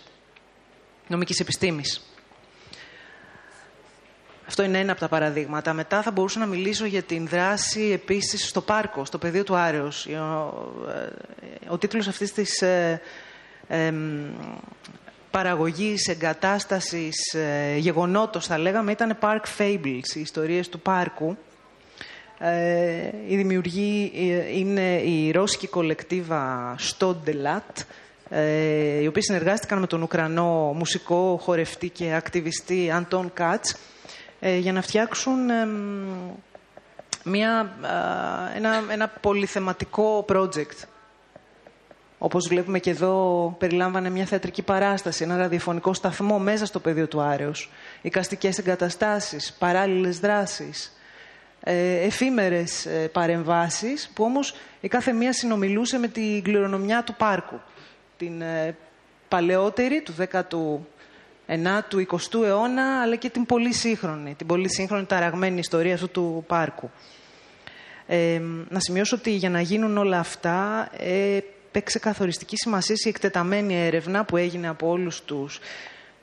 [1.08, 2.08] νομικής επιστήμης.
[4.48, 5.74] Αυτό είναι ένα από τα παραδείγματα.
[5.74, 10.06] Μετά θα μπορούσα να μιλήσω για την δράση επίσης στο πάρκο, στο πεδίο του Άρεος.
[10.06, 10.12] Ο,
[10.90, 13.02] ε, ο τίτλος αυτής της ε,
[13.68, 13.94] ε,
[15.34, 21.38] παραγωγής, εγκατάστασης, ε, γεγονότος θα λέγαμε ήταν Park Fables, οι ιστορίες του πάρκου.
[22.40, 27.84] Ε, η δημιουργή ε, είναι η ρώσικη κολεκτίβα Stoddelat,
[28.30, 33.76] ε, οι οποίοι συνεργάστηκαν με τον Ουκρανό μουσικό, χορευτή και ακτιβιστή Αντών Κάτς
[34.40, 35.40] ε, για να φτιάξουν
[37.24, 37.76] μια,
[38.56, 40.93] ένα, ένα πολυθεματικό project.
[42.26, 47.22] Όπως βλέπουμε και εδώ, περιλάμβανε μια θεατρική παράσταση, ένα ραδιοφωνικό σταθμό μέσα στο πεδίο του
[47.22, 50.98] Άρεος, οικαστικές εγκαταστάσεις, παράλληλες δράσεις,
[51.60, 57.60] ε, εφήμερες ε, παρεμβάσεις, που όμως η κάθε μία συνομιλούσε με την κληρονομιά του πάρκου.
[58.18, 58.76] Την ε,
[59.28, 65.94] παλαιότερη, του 19ου, 20ου αιώνα, αλλά και την πολύ σύγχρονη, την πολύ σύγχρονη ταραγμένη ιστορία
[65.94, 66.90] αυτού του πάρκου.
[68.08, 71.40] Ε, να σημειώσω ότι για να γίνουν όλα αυτά ε,
[71.74, 75.60] παίξε καθοριστική σημασία η εκτεταμένη έρευνα που έγινε από όλους τους,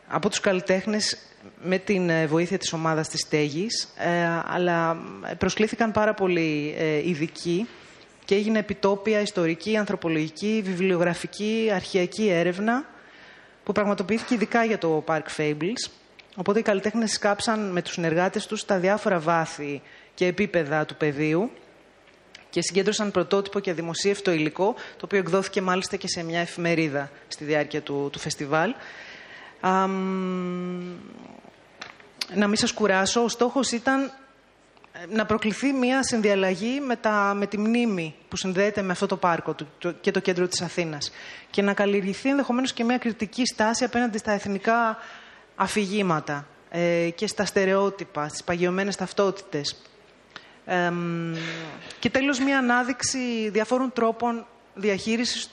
[0.07, 1.19] από τους καλλιτέχνες
[1.63, 4.09] με την ε, βοήθεια της ομάδας της Στέγης, ε,
[4.47, 4.97] αλλά
[5.39, 7.69] προσκλήθηκαν πάρα πολλοί ε, ειδικοί
[8.25, 12.85] και έγινε επιτόπια ιστορική, ανθρωπολογική, βιβλιογραφική, αρχαιακή έρευνα
[13.65, 15.91] που πραγματοποιήθηκε ειδικά για το Park Fables.
[16.37, 19.83] Οπότε οι καλλιτέχνες σκάψαν με τους συνεργάτες τους τα διάφορα βάθη
[20.15, 21.51] και επίπεδα του πεδίου
[22.51, 27.45] και συγκέντρωσαν πρωτότυπο και δημοσίευτο υλικό, το οποίο εκδόθηκε μάλιστα και σε μια εφημερίδα στη
[27.45, 28.75] διάρκεια του, του φεστιβάλ.
[32.35, 34.13] να μην σας κουράσω, ο στόχος ήταν
[34.93, 39.17] ε, να προκληθεί μια συνδιαλλαγή με, τα, με τη μνήμη που συνδέεται με αυτό το
[39.17, 39.55] πάρκο
[40.01, 41.13] και το κέντρο της Αθήνας
[41.51, 44.99] και να καλλιεργηθεί ενδεχομένως και μια κριτική στάση απέναντι στα εθνικά
[45.55, 49.77] αφηγήματα ε, και στα στερεότυπα, στις παγιωμένες ταυτότητες
[51.99, 55.51] και τέλος μια ανάδειξη διαφόρων τρόπων διαχείρισης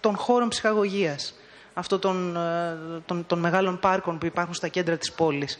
[0.00, 1.34] των χώρων ψυχαγωγίας
[1.74, 5.58] αυτών των, ε, των, των, μεγάλων πάρκων που υπάρχουν στα κέντρα της πόλης.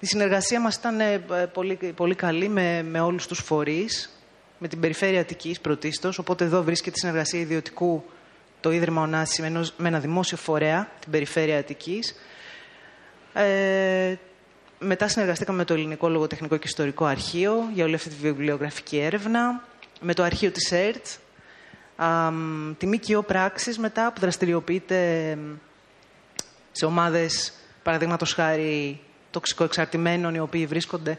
[0.00, 1.18] Η συνεργασία μας ήταν ε,
[1.52, 4.22] πολύ, πολύ καλή με, με όλους τους φορείς,
[4.58, 8.04] με την Περιφέρεια Αττικής πρωτίστως, οπότε εδώ βρίσκεται η συνεργασία ιδιωτικού
[8.60, 9.42] το Ίδρυμα Ωνάση
[9.76, 12.14] με ένα δημόσιο φορέα, την Περιφέρεια Αττικής.
[13.32, 14.14] Ε,
[14.82, 19.64] μετά συνεργαστήκαμε με το Ελληνικό Λογοτεχνικό και Ιστορικό Αρχείο για όλη αυτή τη βιβλιογραφική έρευνα,
[20.00, 21.06] με το αρχείο της ΕΡΤ,
[22.78, 25.38] τη ΜΚΟ Πράξης μετά που δραστηριοποιείται
[26.72, 31.18] σε ομάδες, παραδείγματος χάρη τοξικοεξαρτημένων, οι οποίοι βρίσκονται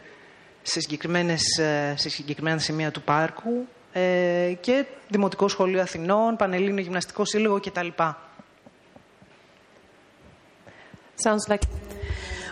[0.62, 7.26] σε, συγκεκριμένες, ε, σε συγκεκριμένα σημεία του πάρκου ε, και Δημοτικό Σχολείο Αθηνών, Πανελλήνιο Γυμναστικό
[7.26, 7.88] Σύλλογο κτλ.
[11.24, 11.62] Sounds like...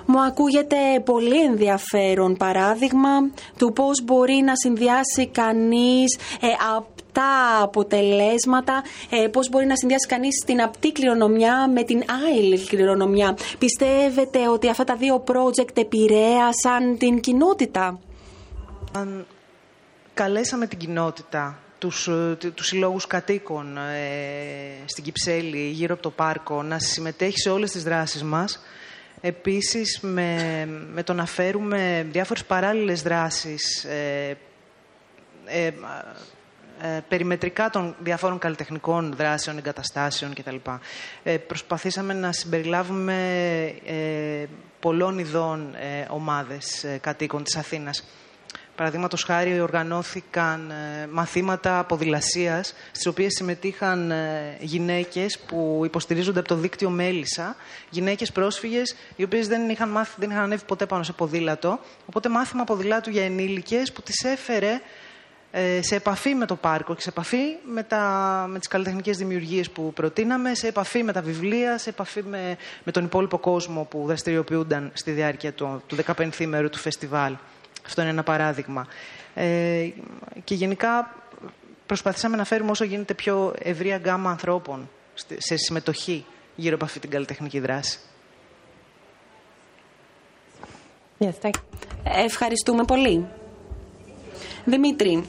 [0.06, 3.10] Μου ακούγεται πολύ ενδιαφέρον παράδειγμα
[3.58, 10.44] του πώς μπορεί να συνδυάσει κανείς ε, απτά αποτελέσματα, ε, πώς μπορεί να συνδυάσει κανείς
[10.46, 13.38] την απτή κληρονομιά με την άλλη κληρονομιά.
[13.60, 18.00] Πιστεύετε ότι αυτά τα δύο project επηρέασαν την κοινότητα;
[18.94, 19.26] Αν
[20.14, 26.64] καλέσαμε την κοινότητα τους, ε, τους συλλόγους κατοίκων ε, στην Κυψέλη γύρω από το πάρκο
[26.64, 28.60] να συμμετέχει σε όλες τις δράσεις μας
[29.22, 34.38] Επίσης, με, με το να φέρουμε διάφορες παράλληλες δράσεις ε,
[35.46, 35.72] ε,
[36.84, 40.56] ε, περιμετρικά των διαφόρων καλλιτεχνικών δράσεων, εγκαταστάσεων κτλ.
[41.24, 43.16] Ε, προσπαθήσαμε να συμπεριλάβουμε
[43.86, 44.46] ε,
[44.80, 48.08] πολλών ειδών ε, ομάδες κατοίκων της Αθήνας.
[48.82, 56.56] Παραδείγματος χάρη οργανώθηκαν ε, μαθήματα ποδηλασία, στις οποίες συμμετείχαν ε, γυναίκες που υποστηρίζονται από το
[56.56, 57.56] δίκτυο Μέλισσα,
[57.90, 61.80] γυναίκες πρόσφυγες, οι οποίες δεν είχαν μάθει, δεν είχαν ανέβει ποτέ πάνω σε ποδήλατο.
[62.06, 64.82] Οπότε μάθημα ποδηλάτου για ενήλικες που τις έφερε
[65.52, 69.70] ε, σε επαφή με το πάρκο και σε επαφή με, τα, με τις καλλιτεχνικές δημιουργίες
[69.70, 74.04] που προτείναμε, σε επαφή με τα βιβλία, σε επαφή με, με τον υπόλοιπο κόσμο που
[74.06, 77.34] δραστηριοποιούνταν στη διάρκεια του, του 15ου ημέρου του φεστιβάλ.
[77.86, 78.88] Αυτό είναι ένα παράδειγμα.
[79.34, 79.90] Ε,
[80.44, 81.16] και γενικά
[81.86, 84.90] προσπαθήσαμε να φέρουμε όσο γίνεται πιο ευρία γκάμα ανθρώπων
[85.38, 88.00] σε συμμετοχή γύρω από αυτή την καλλιτεχνική δράση.
[91.20, 91.50] Yes,
[92.04, 93.28] Ευχαριστούμε πολύ.
[94.66, 95.24] Δημήτρη,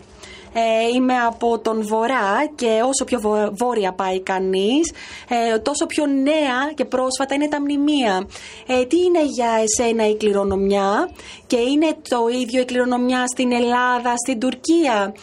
[0.53, 3.21] ε, είμαι από τον Βορρά και όσο πιο
[3.53, 4.93] βόρεια πάει κανείς,
[5.29, 8.27] ε, τόσο πιο νέα και πρόσφατα είναι τα μνημεία.
[8.67, 11.11] Ε, τι είναι για εσένα η κληρονομιά;
[11.47, 15.15] Και είναι το ίδιο η κληρονομιά στην Ελλάδα, στην Τουρκία;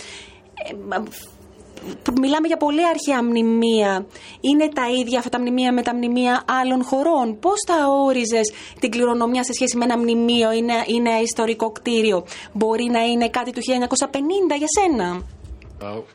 [2.22, 4.06] Μιλάμε για πολύ αρχαία μνημεία.
[4.42, 7.40] Είναι τα ίδια αυτά τα μνημεία με τα μνημεία άλλων χωρών.
[7.40, 12.26] Πώς θα όριζες την κληρονομιά σε σχέση με ένα μνημείο ή ένα, ένα ιστορικό κτίριο;
[12.54, 15.22] Μπορεί να είναι κάτι του 1950 για σένα.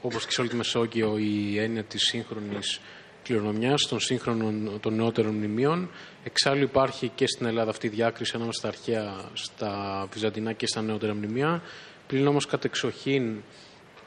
[0.00, 2.81] Όπως και σε όλη τη Μεσόγειο η έννοια της σύγχρονης
[3.22, 5.90] κληρονομιάς των σύγχρονων των νεότερων μνημείων.
[6.24, 10.83] Εξάλλου υπάρχει και στην Ελλάδα αυτή η διάκριση ανάμεσα στα αρχαία, στα βυζαντινά και στα
[10.83, 11.62] νεότερα μνημεία.
[12.07, 13.42] Πλην όμως κατεξοχήν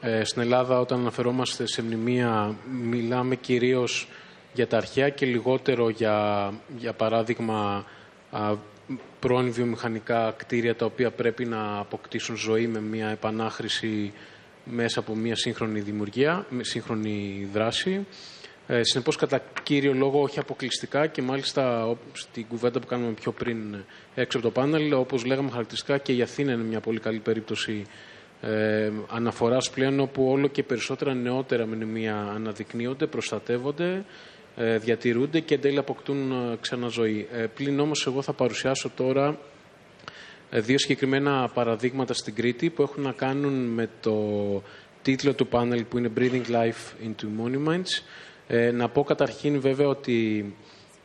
[0.00, 4.08] ε, στην Ελλάδα όταν αναφερόμαστε σε μνημεία μιλάμε κυρίως
[4.52, 7.84] για τα αρχαία και λιγότερο για, για παράδειγμα
[8.30, 8.54] α,
[9.20, 14.12] πρώην βιομηχανικά κτίρια τα οποία πρέπει να αποκτήσουν ζωή με μια επανάχρηση
[14.64, 18.06] μέσα από μια σύγχρονη δημιουργία, με σύγχρονη δράση.
[18.66, 23.84] Ε, Συνεπώς, κατά κύριο λόγο, όχι αποκλειστικά και μάλιστα στην κουβέντα που κάναμε πιο πριν
[24.14, 27.86] έξω από το πάνελ, όπως λέγαμε χαρακτηριστικά και η Αθήνα είναι μια πολύ καλή περίπτωση
[28.40, 34.04] ε, αναφοράς πλέον όπου όλο και περισσότερα νεότερα μνημεία αναδεικνύονται, προστατεύονται,
[34.56, 37.28] ε, διατηρούνται και εν τέλει αποκτούν ε, ξαναζωή.
[37.32, 39.38] Ε, πλην όμως εγώ θα παρουσιάσω τώρα
[40.50, 44.16] ε, δύο συγκεκριμένα παραδείγματα στην Κρήτη που έχουν να κάνουν με το
[45.02, 48.02] τίτλο του πάνελ που είναι Breathing Life into Monuments.
[48.46, 50.44] Ε, να πω καταρχήν βέβαια ότι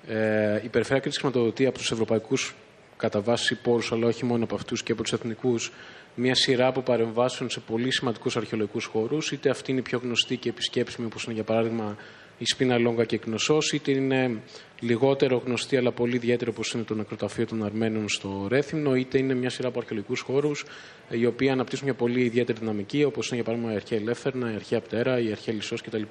[0.08, 2.56] ε, η Περιφέρεια Κρήτης χρηματοδοτεί από τους ευρωπαϊκούς
[2.98, 5.72] κατά βάση πόρους, αλλά όχι μόνο από αυτούς και από τους εθνικούς,
[6.16, 10.38] μια σειρά από παρεμβάσεων σε πολύ σημαντικούς αρχαιολογικούς χώρους, είτε αυτή είναι η πιο γνωστή
[10.38, 11.98] και επισκέψιμη, όπως είναι για παράδειγμα
[12.38, 14.42] η Σπίνα Λόγκα και Κνωσό, είτε είναι
[14.80, 19.34] λιγότερο γνωστή αλλά πολύ ιδιαίτερη, όπως είναι το νεκροταφείο των Αρμένων στο Ρέθυμνο, είτε είναι
[19.34, 20.66] μια σειρά από αρχαιολογικούς χώρους,
[21.10, 24.52] ε, οι οποίοι αναπτύσσουν μια πολύ ιδιαίτερη δυναμική, όπως είναι για παράδειγμα η αρχαία Ελεύθερνα,
[24.52, 26.02] η αρχαία Πτέρα, η αρχαία Λισό κτλ.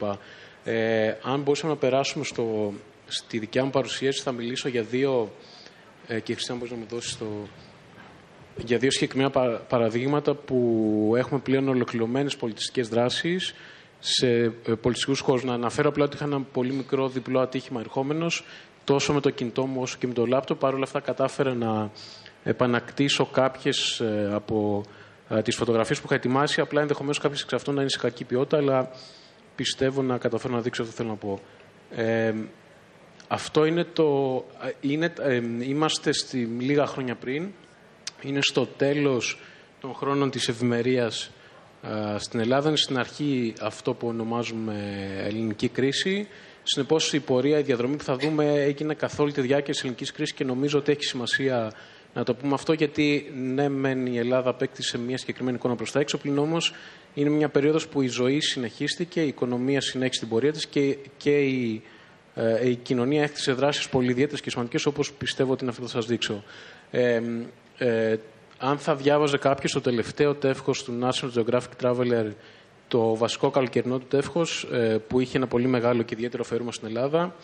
[0.64, 2.72] Ε, αν μπορούσαμε να περάσουμε στο,
[3.06, 5.32] στη δικιά μου παρουσίαση, θα μιλήσω για δύο.
[6.06, 7.26] Ε, και Χριστιαν, μπορείς να μου δώσεις το,
[8.56, 9.30] για δύο συγκεκριμένα
[9.68, 13.54] παραδείγματα που έχουμε πλέον ολοκληρωμένες πολιτιστικές δράσεις
[14.00, 15.44] σε ε, πολιτιστικούς χώρους.
[15.44, 18.44] Να αναφέρω απλά ότι είχα ένα πολύ μικρό διπλό ατύχημα ερχόμενος,
[18.84, 20.58] τόσο με το κινητό μου όσο και με το λάπτοπ.
[20.58, 21.90] Παρ' όλα αυτά κατάφερα να
[22.44, 24.84] επανακτήσω κάποιες από
[25.28, 26.60] ε, τις φωτογραφίες που είχα ετοιμάσει.
[26.60, 28.90] Απλά ενδεχομένως κάποιες εξ αυτών να είναι σε κακή ποιότητα, αλλά
[29.56, 31.40] πιστεύω να καταφέρω να δείξω αυτό που θέλω να πω.
[32.02, 32.34] Ε,
[33.28, 34.36] αυτό είναι το...
[34.64, 35.12] Ε, είναι,
[35.60, 37.48] είμαστε στη, λίγα χρόνια πριν
[38.22, 39.38] είναι στο τέλος
[39.80, 41.30] των χρόνων της ευημερίας
[42.16, 42.68] στην Ελλάδα.
[42.68, 44.74] Είναι στην αρχή αυτό που ονομάζουμε
[45.24, 46.28] ελληνική κρίση.
[46.62, 50.12] Συνεπώς, η πορεία, η διαδρομή που θα δούμε έγινε καθ' όλη τη διάρκεια της ελληνικής
[50.12, 51.72] κρίσης και νομίζω ότι έχει σημασία
[52.14, 56.00] να το πούμε αυτό, γιατί ναι, μεν η Ελλάδα απέκτησε μια συγκεκριμένη εικόνα προς τα
[56.00, 56.74] έξω, πλην όμως
[57.14, 61.40] είναι μια περίοδος που η ζωή συνεχίστηκε, η οικονομία συνέχισε την πορεία της και, και
[61.40, 61.82] η,
[62.34, 65.88] ε, η κοινωνία έκτισε δράσεις πολύ ιδιαίτερες και σημαντικές, όπως πιστεύω ότι είναι αυτό που
[65.88, 66.44] θα σας δείξω.
[66.90, 67.20] Ε,
[67.78, 68.16] ε,
[68.58, 72.30] αν θα διάβαζε κάποιος το τελευταίο τεύχος του National Geographic Traveler,
[72.88, 76.88] το βασικό καλοκαιρινό του τεύχος, ε, που είχε ένα πολύ μεγάλο και ιδιαίτερο φέρμα στην
[76.88, 77.34] Ελλάδα,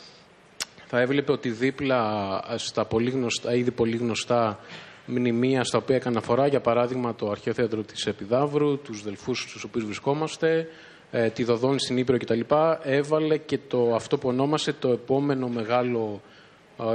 [0.86, 4.58] θα έβλεπε ότι δίπλα στα πολύ γνωστά, ήδη πολύ γνωστά
[5.06, 9.64] μνημεία στα οποία έκανε αφορά, για παράδειγμα το αρχαίο θέατρο της Επιδαύρου, τους Δελφούς στους
[9.64, 10.68] οποίους βρισκόμαστε,
[11.10, 12.40] ε, τη Δοδόνη στην Ήπειρο κτλ.
[12.82, 16.20] Έβαλε και το, αυτό που ονόμασε το επόμενο μεγάλο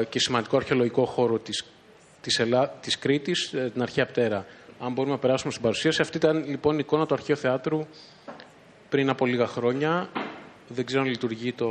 [0.10, 1.66] και σημαντικό αρχαιολογικό χώρο της
[2.24, 2.70] της, Ελλά...
[2.70, 4.46] της Κρήτης, ε, την αρχαία Απτέρα.
[4.80, 6.02] Αν μπορούμε να περάσουμε στην παρουσίαση.
[6.02, 7.86] Αυτή ήταν λοιπόν η εικόνα του αρχαίου θεάτρου
[8.90, 10.10] πριν από λίγα χρόνια.
[10.68, 11.68] Δεν ξέρω αν λειτουργεί το...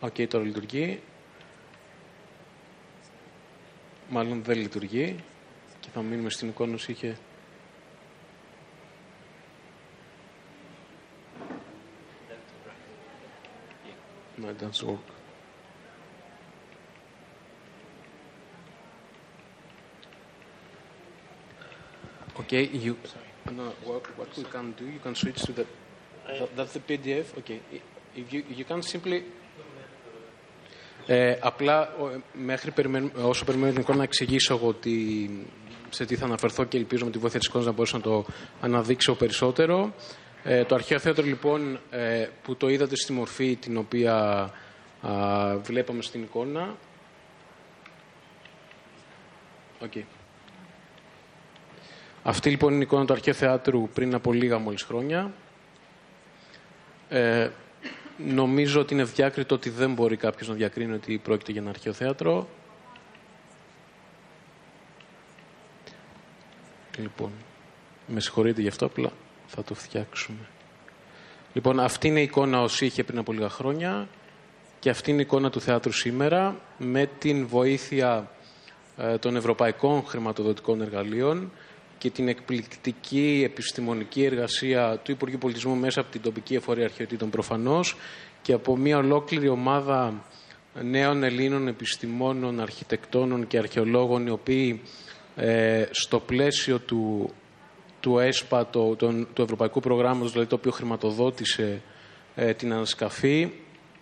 [0.00, 1.00] OK, okay, τώρα λειτουργεί.
[4.08, 5.16] Μάλλον δεν λειτουργεί.
[5.80, 7.16] Και θα μείνουμε στην εικόνα όσο είχε...
[14.40, 15.17] No, it doesn't work.
[22.48, 22.96] Okay, you.
[23.54, 25.66] No, what, what we can do, you can switch to the.
[26.26, 27.36] That, that's the PDF.
[27.40, 27.60] Okay,
[28.16, 29.22] if you you can simply.
[31.06, 31.88] Ε, απλά
[32.32, 32.72] μέχρι
[33.22, 35.30] όσο περιμένω την εικόνα να εξηγήσω εγώ ότι,
[35.90, 38.24] σε τι θα αναφερθώ και ελπίζω με τη βοήθεια της εικόνας να μπορέσω να το
[38.60, 39.94] αναδείξω περισσότερο.
[40.42, 44.14] Ε, το αρχαίο θέατρο λοιπόν ε, που το είδατε στη μορφή την οποία
[45.00, 46.76] α, βλέπαμε στην εικόνα.
[49.80, 50.17] Okay.
[52.28, 55.32] Αυτή λοιπόν είναι η εικόνα του αρχαίου θεάτρου πριν από λίγα μόλις χρόνια.
[57.08, 57.50] Ε,
[58.16, 61.92] νομίζω ότι είναι διάκριτο ότι δεν μπορεί κάποιος να διακρίνει ότι πρόκειται για ένα αρχαίο
[61.92, 62.48] θέατρο.
[66.98, 67.30] Λοιπόν,
[68.06, 69.10] με συγχωρείτε γι' αυτό, απλά
[69.46, 70.48] θα το φτιάξουμε.
[71.52, 74.08] Λοιπόν, αυτή είναι η εικόνα όσοι είχε πριν από λίγα χρόνια
[74.78, 78.30] και αυτή είναι η εικόνα του θεάτρου σήμερα με την βοήθεια
[78.96, 81.52] ε, των ευρωπαϊκών χρηματοδοτικών εργαλείων
[81.98, 87.96] και την εκπληκτική επιστημονική εργασία του Υπουργείου Πολιτισμού μέσα από την τοπική εφορία αρχαιοτήτων προφανώς
[88.42, 90.24] και από μια ολόκληρη ομάδα
[90.82, 94.82] νέων Ελλήνων επιστημόνων, αρχιτεκτόνων και αρχαιολόγων οι οποίοι
[95.36, 97.30] ε, στο πλαίσιο του,
[98.00, 98.96] του ΕΣΠΑ, το,
[99.34, 101.82] του Ευρωπαϊκού Προγράμματος, δηλαδή το οποίο χρηματοδότησε
[102.34, 103.50] ε, την ανασκαφή,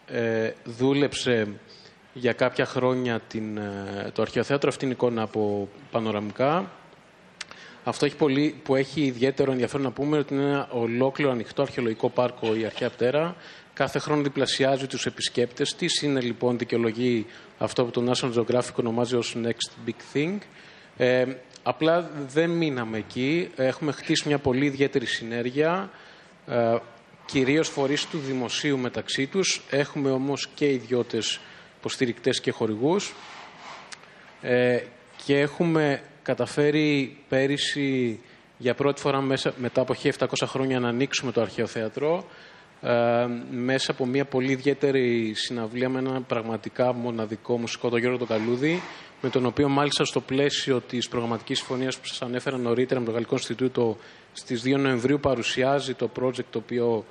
[0.07, 1.49] ε, δούλεψε
[2.13, 4.69] για κάποια χρόνια την, ε, το αρχαιοθέατρο.
[4.69, 6.71] Αυτή είναι η εικόνα από πανοραμικά.
[7.89, 12.11] Αυτό έχει πολύ, που έχει ιδιαίτερο ενδιαφέρον να πούμε ότι είναι ένα ολόκληρο ανοιχτό αρχαιολογικό
[12.11, 13.37] πάρκο η Αρχαία Πτέρα.
[13.75, 16.03] Κάθε χρόνο διπλασιάζει τους επισκέπτες της.
[16.03, 17.27] Είναι λοιπόν δικαιολογεί
[17.59, 20.39] αυτό που το National Geographic ονομάζει ως Next Big Thing.
[20.97, 21.25] Ε,
[21.63, 23.51] απλά δεν μείναμε εκεί.
[23.57, 25.91] Έχουμε χτίσει μια πολύ ιδιαίτερη συνέργεια.
[26.47, 26.77] Ε,
[27.25, 29.63] κυρίως φορείς του δημοσίου μεταξύ τους.
[29.71, 31.41] Έχουμε όμως και ιδιώτες
[31.79, 33.15] υποστηρικτές και χορηγούς.
[34.41, 34.79] Ε,
[35.25, 38.21] και έχουμε καταφέρει πέρυσι
[38.59, 42.25] για πρώτη φορά μέσα, μετά από 1700 χρόνια να ανοίξουμε το αρχαίο θέατρο
[42.83, 48.27] ε, μέσα από μια πολύ ιδιαίτερη συναυλία με ένα πραγματικά μοναδικό μουσικό, τον Γιώργο τον
[48.27, 48.83] Καλούδη,
[49.23, 53.13] με τον οποίο μάλιστα στο πλαίσιο της προγραμματικής συμφωνίας που σας ανέφερα νωρίτερα με το
[53.13, 53.97] Γαλλικό Ινστιτούτο
[54.33, 57.05] στις 2 Νοεμβρίου παρουσιάζει το project το οποίο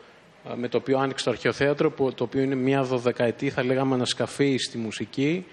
[0.55, 4.77] με το οποίο άνοιξε το αρχαιοθέατρο, το οποίο είναι μια δωδεκαετή, θα λέγαμε, ανασκαφή στη
[4.77, 5.45] μουσική.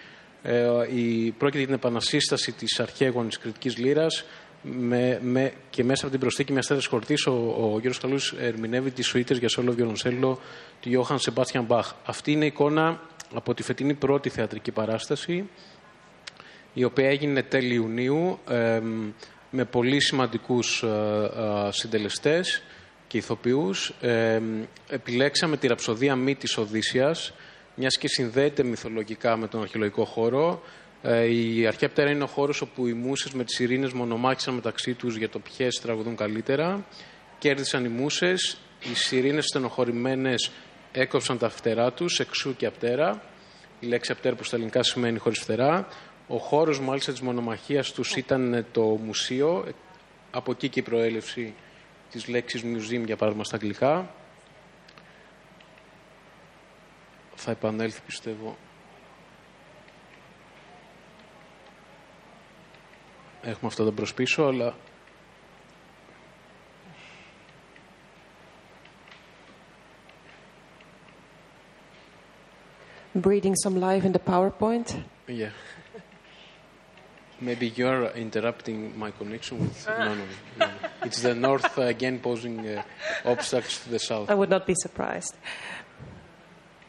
[0.42, 4.24] Ε, η, πρόκειται για την επανασύσταση της αρχαίγονης κριτικής λύρας
[4.62, 8.90] με, με, και μέσα από την προσθήκη μιας τέτοιας χορτής, ο, ο Γιώργος Καλούς ερμηνεύει
[8.90, 10.40] τις σουίτες για σόλο βιολονσέλο
[10.80, 11.92] του Ιώχαν Σεμπάστιαν Μπαχ.
[12.04, 13.00] Αυτή είναι η εικόνα
[13.34, 15.48] από τη φετινή πρώτη θεατρική παράσταση,
[16.72, 18.38] η οποία έγινε τέλη Ιουνίου
[19.52, 22.62] με πολύ σημαντικούς ε, ε, συντελεστές
[23.06, 23.94] και ηθοποιούς.
[24.00, 24.40] Ε,
[24.88, 27.32] επιλέξαμε τη ραψοδία μη της Οδύσσιας,
[27.74, 30.62] μιας και συνδέεται μυθολογικά με τον αρχαιολογικό χώρο.
[31.02, 34.94] Ε, η αρχαία πτέρα είναι ο χώρος όπου οι μουσες με τις ειρήνες μονομάχησαν μεταξύ
[34.94, 36.86] τους για το ποιες τραγουδούν καλύτερα.
[37.38, 38.58] Κέρδισαν οι μουσες,
[38.90, 40.50] οι σιρήνες στενοχωρημένες
[40.92, 43.22] έκοψαν τα φτερά τους, εξού και απτέρα.
[43.80, 45.88] Η λέξη απτέρα που στα ελληνικά σημαίνει χωρίς φτερά.
[46.28, 49.64] Ο χώρος μάλιστα της μονομαχίας τους ήταν το μουσείο,
[50.30, 51.54] από εκεί και η προέλευση
[52.10, 54.14] της λέξης museum για παράδειγμα στα αγγλικά.
[57.44, 58.56] Θα επανέλθει πιστεύω.
[63.42, 64.74] Έχουμε αυτό το προσπίσω, αλλά
[73.14, 75.02] breathing some life in the PowerPoint.
[75.26, 75.50] Yeah.
[77.40, 79.88] Maybe you're interrupting my connection with.
[79.88, 80.24] No, no,
[80.60, 80.68] no.
[81.02, 82.82] It's the north uh, again posing uh,
[83.24, 84.30] obstacles to the south.
[84.30, 85.34] I would not be surprised.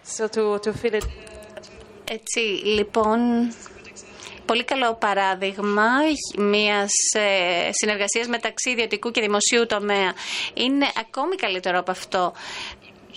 [0.06, 1.04] So to, to fill it.
[2.12, 3.20] Έτσι, λοιπόν,
[4.46, 5.88] πολύ καλό παράδειγμα
[6.38, 10.14] μιας ε, συνεργασίας μεταξύ ιδιωτικού και δημοσίου τομέα.
[10.54, 12.34] Είναι ακόμη καλύτερο από αυτό.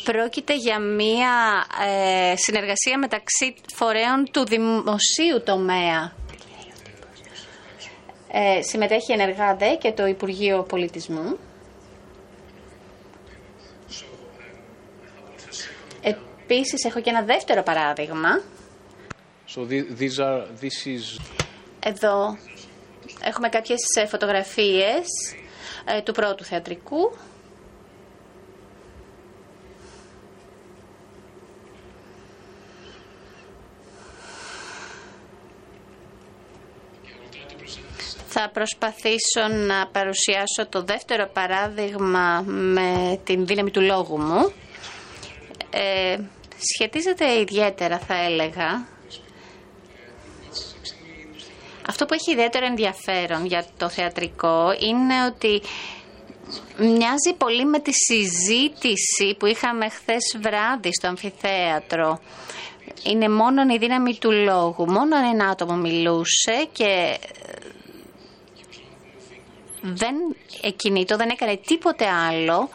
[0.04, 6.12] Πρόκειται για μια ε, συνεργασία μεταξύ φορέων του δημοσίου τομέα.
[8.32, 11.38] Ε, συμμετέχει ενεργά δε και το Υπουργείο Πολιτισμού.
[16.48, 18.42] Επίσης έχω και ένα δεύτερο παράδειγμα.
[19.54, 19.60] So
[19.98, 21.20] these are, this is...
[21.80, 22.38] Εδώ
[23.22, 25.06] έχουμε κάποιες ε, φωτογραφίες
[25.84, 27.16] ε, του πρώτου θεατρικού.
[38.28, 44.52] Θα προσπαθήσω να παρουσιάσω το δεύτερο παράδειγμα με την δύναμη του λόγου μου.
[45.70, 46.18] Ε,
[46.58, 48.86] σχετίζεται ιδιαίτερα θα έλεγα.
[51.88, 55.62] Αυτό που έχει ιδιαίτερο ενδιαφέρον για το θεατρικό είναι ότι
[56.78, 62.20] μοιάζει πολύ με τη συζήτηση που είχαμε χθες βράδυ στο αμφιθέατρο.
[63.02, 64.90] Είναι μόνο η δύναμη του λόγου.
[64.90, 67.18] Μόνο ένα άτομο μιλούσε και
[69.80, 70.14] δεν
[70.62, 72.68] εκκινήτω, δεν έκανε τίποτε άλλο,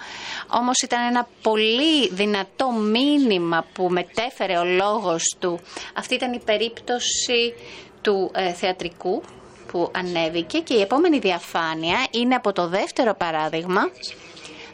[0.51, 5.59] όμως ήταν ένα πολύ δυνατό μήνυμα που μετέφερε ο λόγος του.
[5.93, 7.53] Αυτή ήταν η περίπτωση
[8.01, 9.23] του ε, θεατρικού
[9.67, 13.81] που ανέβηκε και η επόμενη διαφάνεια είναι από το δεύτερο παράδειγμα.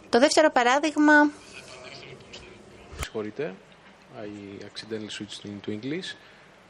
[0.10, 1.14] Το δεύτερο παράδειγμα...
[3.02, 3.54] Συγχωρείτε,
[4.22, 6.16] I accidentally switched to English.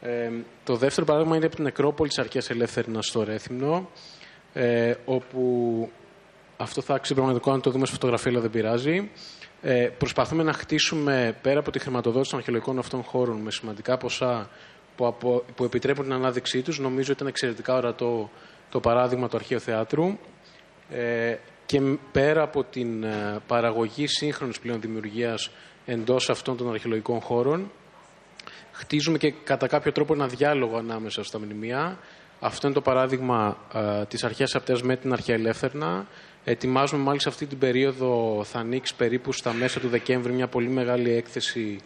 [0.00, 0.30] Ε,
[0.64, 3.88] το δεύτερο παράδειγμα είναι από την νεκρόπολη της Αρχαίας Ελεύθερης στο Ρέθυμνο
[4.52, 5.90] ε, όπου
[6.60, 9.10] αυτό θα άξιζε πραγματικό αν το δούμε σε φωτογραφία, αλλά δεν πειράζει.
[9.62, 14.48] Ε, προσπαθούμε να χτίσουμε πέρα από τη χρηματοδότηση των αρχαιολογικών αυτών χώρων με σημαντικά ποσά
[14.96, 16.78] που, απο, που επιτρέπουν την ανάδειξή τους.
[16.78, 18.30] Νομίζω ότι ήταν εξαιρετικά ορατό
[18.70, 20.18] το παράδειγμα του Αρχαίου Θεάτρου.
[20.90, 21.36] Ε,
[21.66, 21.80] και
[22.12, 25.50] πέρα από την ε, παραγωγή σύγχρονης πλέον δημιουργίας
[25.86, 27.70] εντός αυτών των αρχαιολογικών χώρων,
[28.72, 31.98] χτίζουμε και κατά κάποιο τρόπο ένα διάλογο ανάμεσα στα μνημεία.
[32.40, 36.06] Αυτό είναι το παράδειγμα ε, της αρχαίας αυτές με την αρχαία ελεύθερνα.
[36.44, 41.12] Ετοιμάζουμε μάλιστα αυτή την περίοδο, θα ανοίξει περίπου στα μέσα του Δεκέμβρη μια πολύ μεγάλη
[41.12, 41.80] έκθεση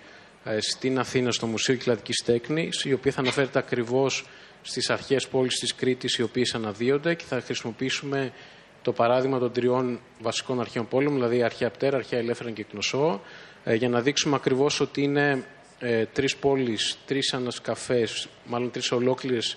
[0.44, 4.26] ε, στην Αθήνα, στο Μουσείο Κυκλαδικής Τέκνης, η οποία θα αναφέρεται ακριβώς
[4.62, 8.32] στις αρχές πόλεις της Κρήτης, οι οποίες αναδύονται και θα χρησιμοποιήσουμε
[8.82, 13.20] το παράδειγμα των τριών βασικών αρχαίων πόλεων, δηλαδή αρχαία Πτέρα, αρχαία Ελεύθερα και Κνωσό,
[13.64, 15.44] ε, για να δείξουμε ακριβώς ότι είναι
[15.78, 19.56] ε, τρεις πόλεις, τρεις ανασκαφές, μάλλον τρεις ολόκληρες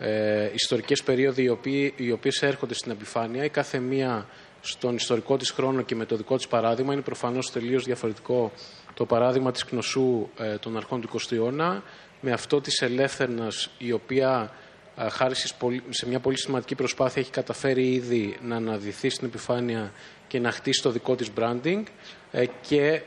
[0.00, 4.26] ε, ιστορικές περίοδοι οι, οποίοι, οι οποίες έρχονται στην επιφάνεια, η κάθε μία
[4.60, 6.92] στον ιστορικό της χρόνο και με το δικό της παράδειγμα.
[6.92, 8.52] Είναι προφανώς τελείως διαφορετικό
[8.94, 11.82] το παράδειγμα της Κνωσού ε, των αρχών του 20ου αιώνα,
[12.20, 14.52] με αυτό της Ελεύθερνας, η οποία
[15.08, 15.34] χάρη
[15.88, 19.92] σε μια πολύ σημαντική προσπάθεια έχει καταφέρει ήδη να αναδυθεί στην επιφάνεια
[20.28, 21.82] και να χτίσει το δικό της branding
[22.30, 23.02] ε, και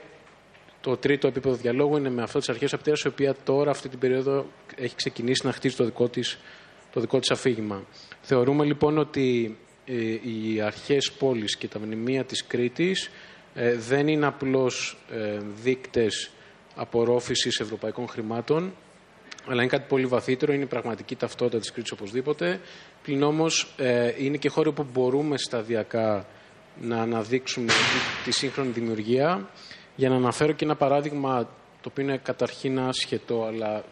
[0.82, 4.00] το τρίτο επίπεδο διαλόγου είναι με αυτό της αρχές απτέρας η οποία τώρα αυτή την
[4.00, 6.38] περίοδο έχει ξεκινήσει να χτίσει το δικό της,
[6.94, 7.84] το δικό της αφήγημα.
[8.22, 13.10] Θεωρούμε λοιπόν ότι ε, οι αρχές πόλης και τα μνημεία της Κρήτης
[13.54, 14.98] ε, δεν είναι απλώς
[15.64, 16.32] δείκτες
[16.76, 18.74] απορρόφησης ευρωπαϊκών χρημάτων,
[19.48, 22.60] αλλά είναι κάτι πολύ βαθύτερο, είναι η πραγματική ταυτότητα της Κρήτης οπωσδήποτε.
[23.04, 26.26] Πλην όμως ε, είναι και χώρο που μπορούμε σταδιακά
[26.82, 27.74] να αναδείξουμε
[28.24, 29.50] τη, σύγχρονη δημιουργία.
[29.96, 31.50] Για να αναφέρω και ένα παράδειγμα
[31.82, 33.84] το οποίο είναι καταρχήν άσχετο, αλλά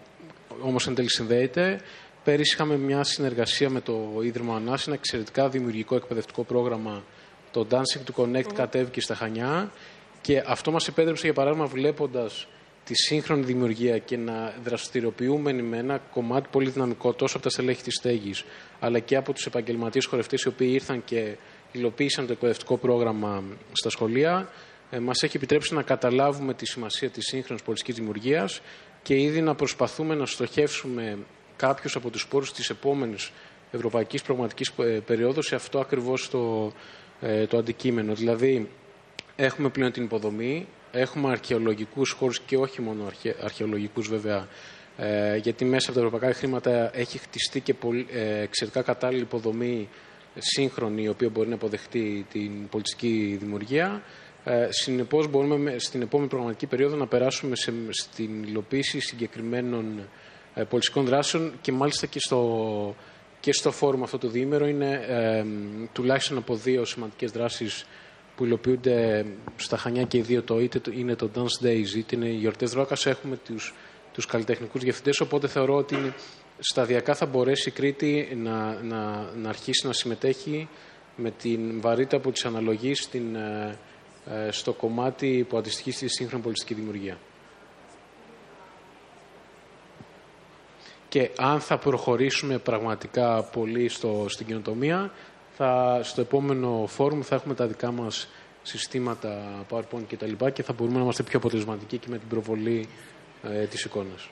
[0.62, 1.82] όμως εν τέλει συνδέεται.
[2.24, 7.04] Πέρυσι είχαμε μια συνεργασία με το Ίδρυμα Ανάσης, ένα εξαιρετικά δημιουργικό εκπαιδευτικό πρόγραμμα.
[7.52, 8.54] Το Dancing to Connect mm.
[8.54, 9.72] κατέβηκε στα Χανιά
[10.22, 12.48] και αυτό μας επέτρεψε, για παράδειγμα, βλέποντας
[12.84, 17.84] τη σύγχρονη δημιουργία και να δραστηριοποιούμενοι με ένα κομμάτι πολύ δυναμικό τόσο από τα στελέχη
[17.84, 18.44] της στέγης,
[18.80, 21.36] αλλά και από τους επαγγελματίες χορευτές οι οποίοι ήρθαν και
[21.72, 24.50] υλοποίησαν το εκπαιδευτικό πρόγραμμα στα σχολεία,
[24.90, 28.62] ε, μας έχει επιτρέψει να καταλάβουμε τη σημασία της σύγχρονης πολιτικής δημιουργίας
[29.04, 31.18] και ήδη να προσπαθούμε να στοχεύσουμε
[31.62, 33.32] κάποιου από τους πόρου της επόμενης
[33.72, 36.72] ευρωπαϊκής προγραμματική ε, περίοδου σε αυτό ακριβώς το,
[37.22, 38.14] ε, το αντικείμενο.
[38.14, 38.70] Δηλαδή,
[39.36, 44.48] έχουμε πλέον την υποδομή, έχουμε αρχαιολογικούς χώρους και όχι μόνο αρχαι, αρχαιολογικούς βέβαια,
[44.98, 49.90] ε, γιατί μέσα από τα ευρωπαϊκά χρήματα έχει χτιστεί και πολύ, ε, εξαιρετικά κατάλληλη υποδομή
[50.38, 54.02] σύγχρονη, η οποία μπορεί να αποδεχτεί την πολιτική δημιουργία.
[54.44, 60.08] Ε, Συνεπώς, μπορούμε στην επόμενη προγραμματική περίοδο να περάσουμε σε, στην υλοποίηση συγκεκριμένων ε,
[60.70, 62.96] πολιτικών δράσεων και μάλιστα και στο,
[63.40, 65.46] και στο φόρουμ αυτό το διήμερο είναι ε,
[65.94, 67.86] τουλάχιστον από δύο σημαντικές δράσεις
[68.36, 69.26] που υλοποιούνται
[69.56, 72.74] στα Χανιά και οι δύο το είτε είναι το Dance Days είτε είναι οι γιορτές
[72.74, 73.74] Ρόκας έχουμε τους,
[74.14, 76.14] τους καλλιτεχνικούς διευθυντές οπότε θεωρώ ότι
[76.60, 80.68] σταδιακά θα μπορέσει η Κρήτη να, να, να αρχίσει να συμμετέχει
[81.16, 83.78] με την βαρύτητα που της αναλογεί στην, ε,
[84.26, 87.18] ε, στο κομμάτι που αντιστοιχεί στη σύγχρονη πολιτιστική δημιουργία.
[91.12, 95.12] Και αν θα προχωρήσουμε πραγματικά πολύ στο, στην κοινοτομία,
[95.58, 98.28] θα, στο επόμενο φόρουμ θα έχουμε τα δικά μας
[98.62, 102.28] συστήματα PowerPoint και τα λοιπά και θα μπορούμε να είμαστε πιο αποτελεσματικοί και με την
[102.28, 102.88] προβολή
[103.44, 104.30] ε, της εικόνας.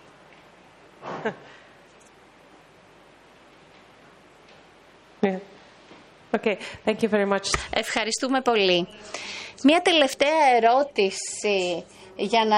[6.31, 6.55] Okay.
[6.85, 7.47] Thank you very much.
[7.69, 8.87] Ευχαριστούμε πολύ.
[9.63, 12.57] Μία τελευταία ερώτηση για να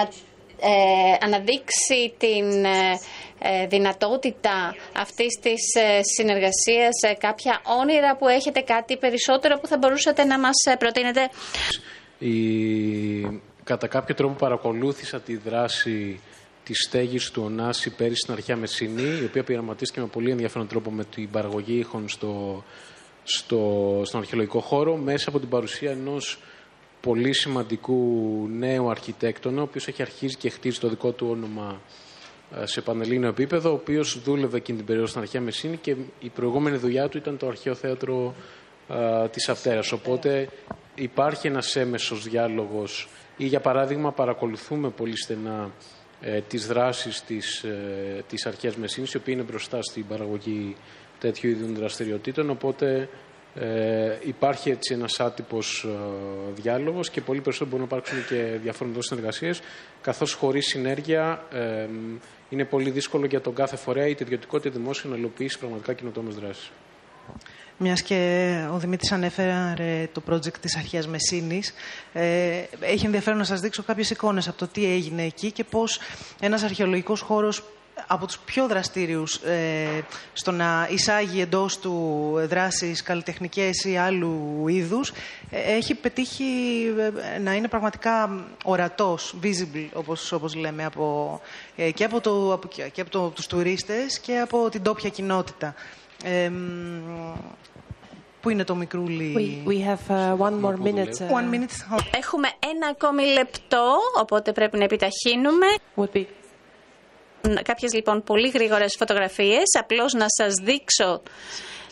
[0.63, 2.97] ε, αναδείξει την ε, ε,
[3.67, 10.23] δυνατότητα αυτής της ε, συνεργασίας, ε, κάποια όνειρα που έχετε, κάτι περισσότερο που θα μπορούσατε
[10.23, 11.29] να μας προτείνετε;
[12.19, 13.41] Η...
[13.63, 16.19] Κατά κάποιο τρόπο παρακολούθησα τη δράση
[16.63, 20.91] της στέγης του Ωνάση πέρυσι στην αρχαία Μεσίνη, η οποία πειραματίστηκε με πολύ ενδιαφέρον τρόπο
[20.91, 22.63] με την παραγωγή ήχων στο,
[23.23, 26.39] στο, στον αρχαιολογικό χώρο, μέσα από την παρουσία ενός
[27.01, 32.10] πολύ σημαντικού νέου αρχιτέκτονα, ο οποίος έχει αρχίσει και χτίζει το δικό του όνομα ε,
[32.63, 36.77] σε πανελλήνιο επίπεδο, ο οποίος δούλευε εκείνη την περίοδο στην αρχαία Μεσίνη και η προηγούμενη
[36.77, 38.35] δουλειά του ήταν το αρχαίο θέατρο
[38.87, 39.91] τη της Αυτέρας.
[39.91, 40.49] Οπότε
[40.95, 45.71] υπάρχει ένας έμεσος διάλογος ή για παράδειγμα παρακολουθούμε πολύ στενά
[46.21, 50.75] ε, τις δράσεις της, ε, της αρχαίας Μεσίνης, η οποία είναι μπροστά στην παραγωγή
[51.19, 53.09] τέτοιου είδους δραστηριοτήτων, οπότε
[53.55, 59.05] ε, υπάρχει έτσι ένας άτυπος ε, διάλογος και πολύ περισσότερο μπορούν να υπάρξουν και διαφορετικές
[59.05, 59.61] συνεργασίες,
[60.01, 61.87] καθώς χωρίς συνέργεια ε,
[62.49, 66.35] είναι πολύ δύσκολο για τον κάθε φορέα, είτε ιδιωτικό είτε δημόσιο, να υλοποιήσει πραγματικά κοινοτόμες
[66.35, 66.71] δράσεις.
[67.77, 71.73] Μιας και ο Δημήτρης ανέφερε το project της Αρχαίας Μεσίνης,
[72.13, 75.99] ε, έχει ενδιαφέρον να σας δείξω κάποιες εικόνες από το τι έγινε εκεί και πώς
[76.39, 77.63] ένας αρχαιολογικός χώρος
[78.07, 85.11] από τους πιο δραστήριους ε, στο να εισάγει εντός του δράσεις καλλιτεχνικές ή άλλου είδους,
[85.49, 86.43] ε, έχει πετύχει
[87.35, 91.41] ε, να είναι πραγματικά ορατός, visible, όπως, όπως λέμε, από,
[91.93, 95.75] και, από το, από, και από το, τους τουρίστες και από την τόπια κοινότητα.
[98.41, 101.17] Πού είναι το μικρούλι; We, have uh, one more minute.
[101.19, 101.75] Uh, one minute.
[102.17, 105.65] Έχουμε ένα ακόμη λεπτό, οπότε πρέπει να επιταχύνουμε.
[105.95, 106.25] Would be
[107.63, 111.21] Κάποιες λοιπόν πολύ γρήγορες φωτογραφίες, απλώς να σας δείξω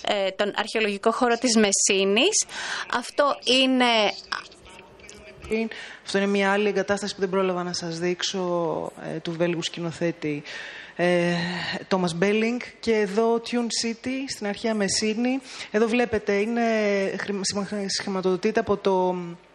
[0.08, 2.46] ε, τον αρχαιολογικό χώρο της Μεσίνης.
[2.94, 3.86] Αυτό είναι...
[6.06, 8.42] Αυτό είναι μια άλλη εγκατάσταση που δεν πρόλαβα να σας δείξω
[9.16, 10.44] ε, του Βέλγου σκηνοθέτη
[11.88, 15.40] Τόμας Μπέλινγκ και εδώ Tune City στην αρχαία Μεσίνη.
[15.72, 16.62] Εδώ βλέπετε είναι
[17.88, 19.49] σχηματοδοτείται από το ε,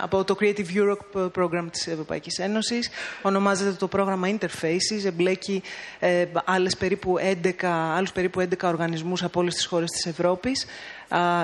[0.00, 2.90] από το Creative Europe Program της Ευρωπαϊκής Ένωσης.
[3.22, 5.62] Ονομάζεται το πρόγραμμα Interfaces, εμπλέκει
[5.98, 7.64] ε, άλλες περίπου 11,
[7.96, 10.66] άλλους περίπου 11 οργανισμούς από όλες τις χώρες της Ευρώπης.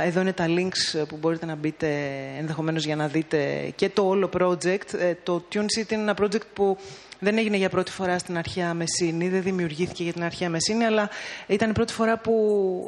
[0.05, 1.89] Εδώ είναι τα links που μπορείτε να μπείτε
[2.39, 4.95] ενδεχομένως για να δείτε και το όλο project.
[4.99, 6.79] Ε, το Tune City είναι ένα project που
[7.19, 11.11] δεν έγινε για πρώτη φορά στην αρχαία Μεσίνη, δεν δημιουργήθηκε για την αρχαία Μεσίνη, αλλά
[11.47, 12.35] ήταν η πρώτη φορά που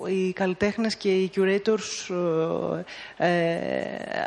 [0.07, 2.14] οι καλλιτέχνες και οι curators
[3.16, 3.57] ε, ε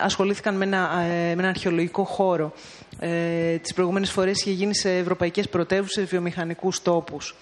[0.01, 2.53] ασχολήθηκαν με ένα, ε, με ένα αρχαιολογικό χώρο.
[2.99, 7.35] Ε, τις προηγούμενες φορές είχε γίνει σε ευρωπαϊκές πρωτεύουσες, βιομηχανικούς τόπους.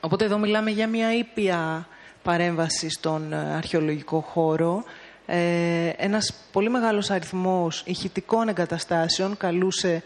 [0.00, 1.88] Οπότε εδώ μιλάμε για μια ήπια
[2.22, 4.84] παρέμβαση στον ε, αρχαιολογικό χώρο.
[5.26, 10.02] Ε, ένας πολύ μεγάλος αριθμός ηχητικών εγκαταστάσεων καλούσε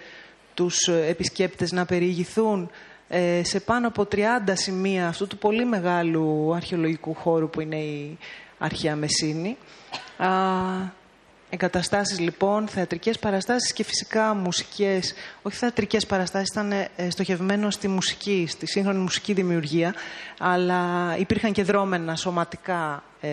[0.60, 2.70] τους ε, επισκέπτες να περιηγηθούν
[3.08, 4.16] ε, σε πάνω από 30
[4.52, 8.18] σημεία αυτού του πολύ μεγάλου αρχαιολογικού χώρου που είναι η
[8.58, 9.56] Αρχαία Μεσίνη.
[10.16, 10.28] Α,
[11.50, 18.46] εγκαταστάσεις λοιπόν, θεατρικές παραστάσεις και φυσικά μουσικές, όχι θεατρικές παραστάσεις, ήταν ε, στοχευμένο στη μουσική,
[18.48, 19.94] στη σύγχρονη μουσική δημιουργία,
[20.38, 23.30] αλλά υπήρχαν και δρόμενα σωματικά, ε,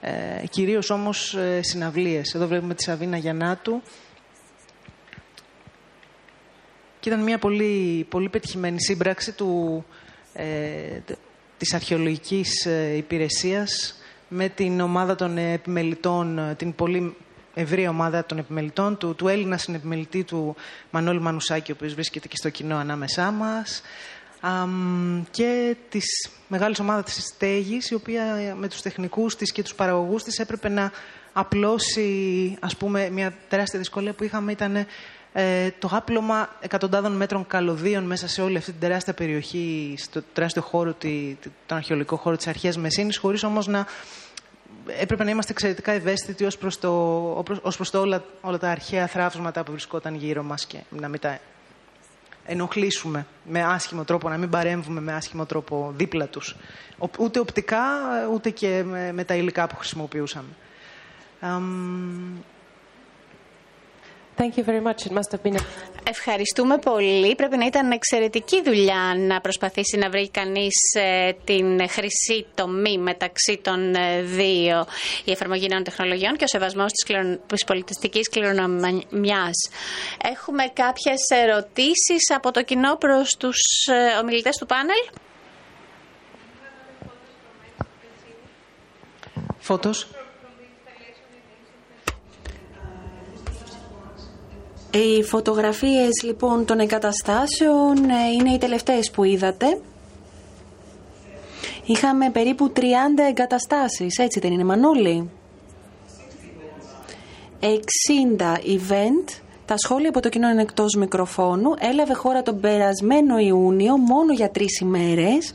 [0.00, 2.34] ε, κυρίως όμως ε, συναυλίες.
[2.34, 3.82] Εδώ βλέπουμε τη Σαβίνα Γιαννάτου,
[7.06, 9.84] και ήταν μια πολύ, πολύ πετυχημένη σύμπραξη του,
[10.32, 10.44] ε,
[11.58, 13.94] της αρχαιολογικής ε, υπηρεσίας
[14.28, 17.16] με την ομάδα των επιμελητών, ε, την πολύ
[17.54, 20.56] ευρία ομάδα των επιμελητών, του, του Έλληνα συνεπιμελητή του
[20.90, 23.82] Μανώλη Μανουσάκη, ο οποίος βρίσκεται και στο κοινό ανάμεσά μας,
[25.30, 30.22] και της μεγάλης ομάδας της στέγης, η οποία με τους τεχνικούς της και τους παραγωγούς
[30.22, 30.92] της έπρεπε να
[31.32, 34.86] απλώσει, ας πούμε, μια τεράστια δυσκολία που είχαμε ήταν
[35.38, 40.62] ε, το άπλωμα εκατοντάδων μέτρων καλωδίων μέσα σε όλη αυτή την τεράστια περιοχή, στο τεράστιο
[40.62, 43.86] χώρο, τη, τον αρχαιολογικό χώρο της αρχαίας Μεσίνης, χωρίς όμως να
[44.86, 46.90] έπρεπε να είμαστε εξαιρετικά ευαίσθητοι ως προς, το,
[47.62, 51.20] ως προς το όλα, όλα τα αρχαία θράψματα που βρισκόταν γύρω μας και να μην
[51.20, 51.38] τα
[52.44, 56.56] ενοχλήσουμε με άσχημο τρόπο, να μην παρέμβουμε με άσχημο τρόπο δίπλα τους.
[57.18, 57.78] Ούτε οπτικά,
[58.32, 60.48] ούτε και με, με τα υλικά που χρησιμοποιούσαμε.
[64.36, 65.06] Thank you very much.
[65.06, 65.60] It must have been a...
[66.08, 67.34] Ευχαριστούμε πολύ.
[67.34, 73.60] Πρέπει να ήταν εξαιρετική δουλειά να προσπαθήσει να βρει κανείς ε, την χρυσή τομή μεταξύ
[73.62, 74.86] των ε, δύο
[75.24, 77.40] η εφαρμογή νέων τεχνολογιών και ο σεβασμός της, κληρον...
[77.46, 79.70] της πολιτιστικής κληρονομιάς.
[80.22, 84.98] Έχουμε κάποιες ερωτήσεις από το κοινό προς τους ε, ομιλητές του πάνελ;
[89.58, 90.06] Φώτος.
[94.96, 99.78] Οι φωτογραφίες λοιπόν των εγκαταστάσεων ε, είναι οι τελευταίες που είδατε.
[101.84, 102.80] Είχαμε περίπου 30
[103.28, 105.30] εγκαταστάσεις, έτσι δεν είναι Μανώλη;
[107.60, 107.66] 60
[108.54, 114.32] event, τα σχόλια από το κοινό είναι εκτός μικροφώνου, έλαβε χώρα τον περασμένο Ιούνιο μόνο
[114.32, 115.54] για τρεις ημέρες.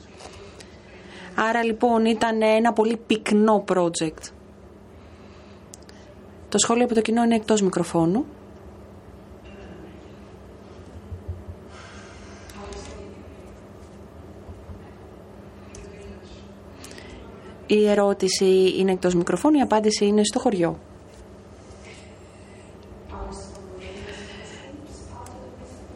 [1.35, 4.31] Άρα λοιπόν ήταν ένα πολύ πυκνό project.
[6.49, 8.25] Το σχόλιο από το κοινό είναι εκτός μικροφώνου.
[17.73, 20.79] Η ερώτηση είναι εκτός μικροφώνου, η απάντηση είναι στο χωριό.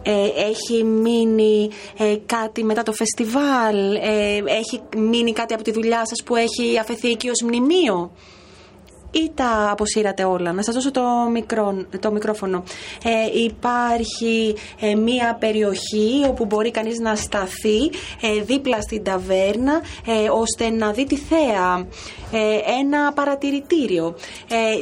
[0.01, 6.05] Ε, έχει μείνει ε, κάτι μετά το φεστιβάλ, ε, έχει μείνει κάτι από τη δουλειά
[6.05, 8.11] σας που έχει αφαιθεί εκεί ως μνημείο;
[9.23, 11.01] Ή τα αποσύρατε όλα; Να σας δώσω το,
[11.31, 12.63] μικρό, το μικρόφωνο.
[13.03, 17.85] Ε, υπάρχει ε, μία περιοχή όπου μπορεί κανείς να σταθεί
[18.21, 19.81] ε, δίπλα στην ταβέρνα
[20.31, 21.87] ώστε να δει τη θέα.
[22.79, 24.15] ένα παρατηρητήριο.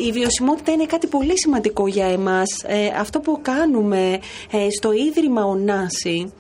[0.08, 2.50] η βιωσιμότητα είναι κάτι πολύ σημαντικό για εμάς.
[3.00, 4.20] αυτό που κάνουμε
[4.80, 6.34] στο Ίδρυμα Ονάση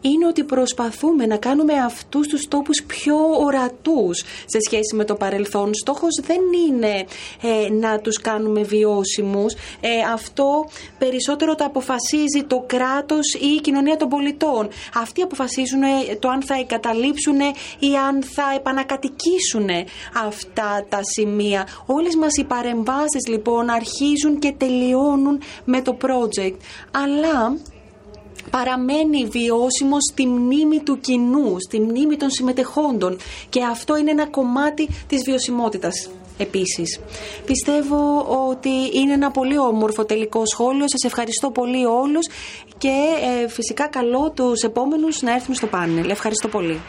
[0.00, 5.74] είναι ότι προσπαθούμε να κάνουμε αυτούς τους τόπους πιο ορατούς σε σχέση με το παρελθόν.
[5.74, 7.04] Στόχος δεν είναι
[7.42, 9.54] ε, να τους κάνουμε βιώσιμους.
[9.80, 10.68] Ε, αυτό
[10.98, 14.68] περισσότερο το αποφασίζει το κράτος ή η κοινωνία των πολιτών.
[14.94, 17.38] Αυτοί αποφασίζουν ε, το αν θα εγκαταλείψουν
[17.78, 19.68] ή αν θα επανακατοικήσουν
[20.26, 21.66] αυτά τα σημεία.
[21.86, 26.56] Όλες μας οι παρεμβάσεις λοιπόν αρχίζουν και τελειώνουν με το project.
[26.90, 27.56] Αλλά
[28.50, 33.16] παραμένει βιώσιμος στη μνήμη του κοινού, στη μνήμη των συμμετεχόντων
[33.48, 37.00] και αυτό είναι ένα κομμάτι της βιωσιμότητας επίσης.
[37.46, 40.84] Πιστεύω ότι είναι ένα πολύ όμορφο τελικό σχόλιο.
[40.88, 42.26] Σας ευχαριστώ πολύ όλους
[42.78, 42.94] και
[43.42, 46.10] ε, φυσικά καλώ τους επόμενους να έρθουν στο πάνελ.
[46.10, 46.80] Ευχαριστώ πολύ.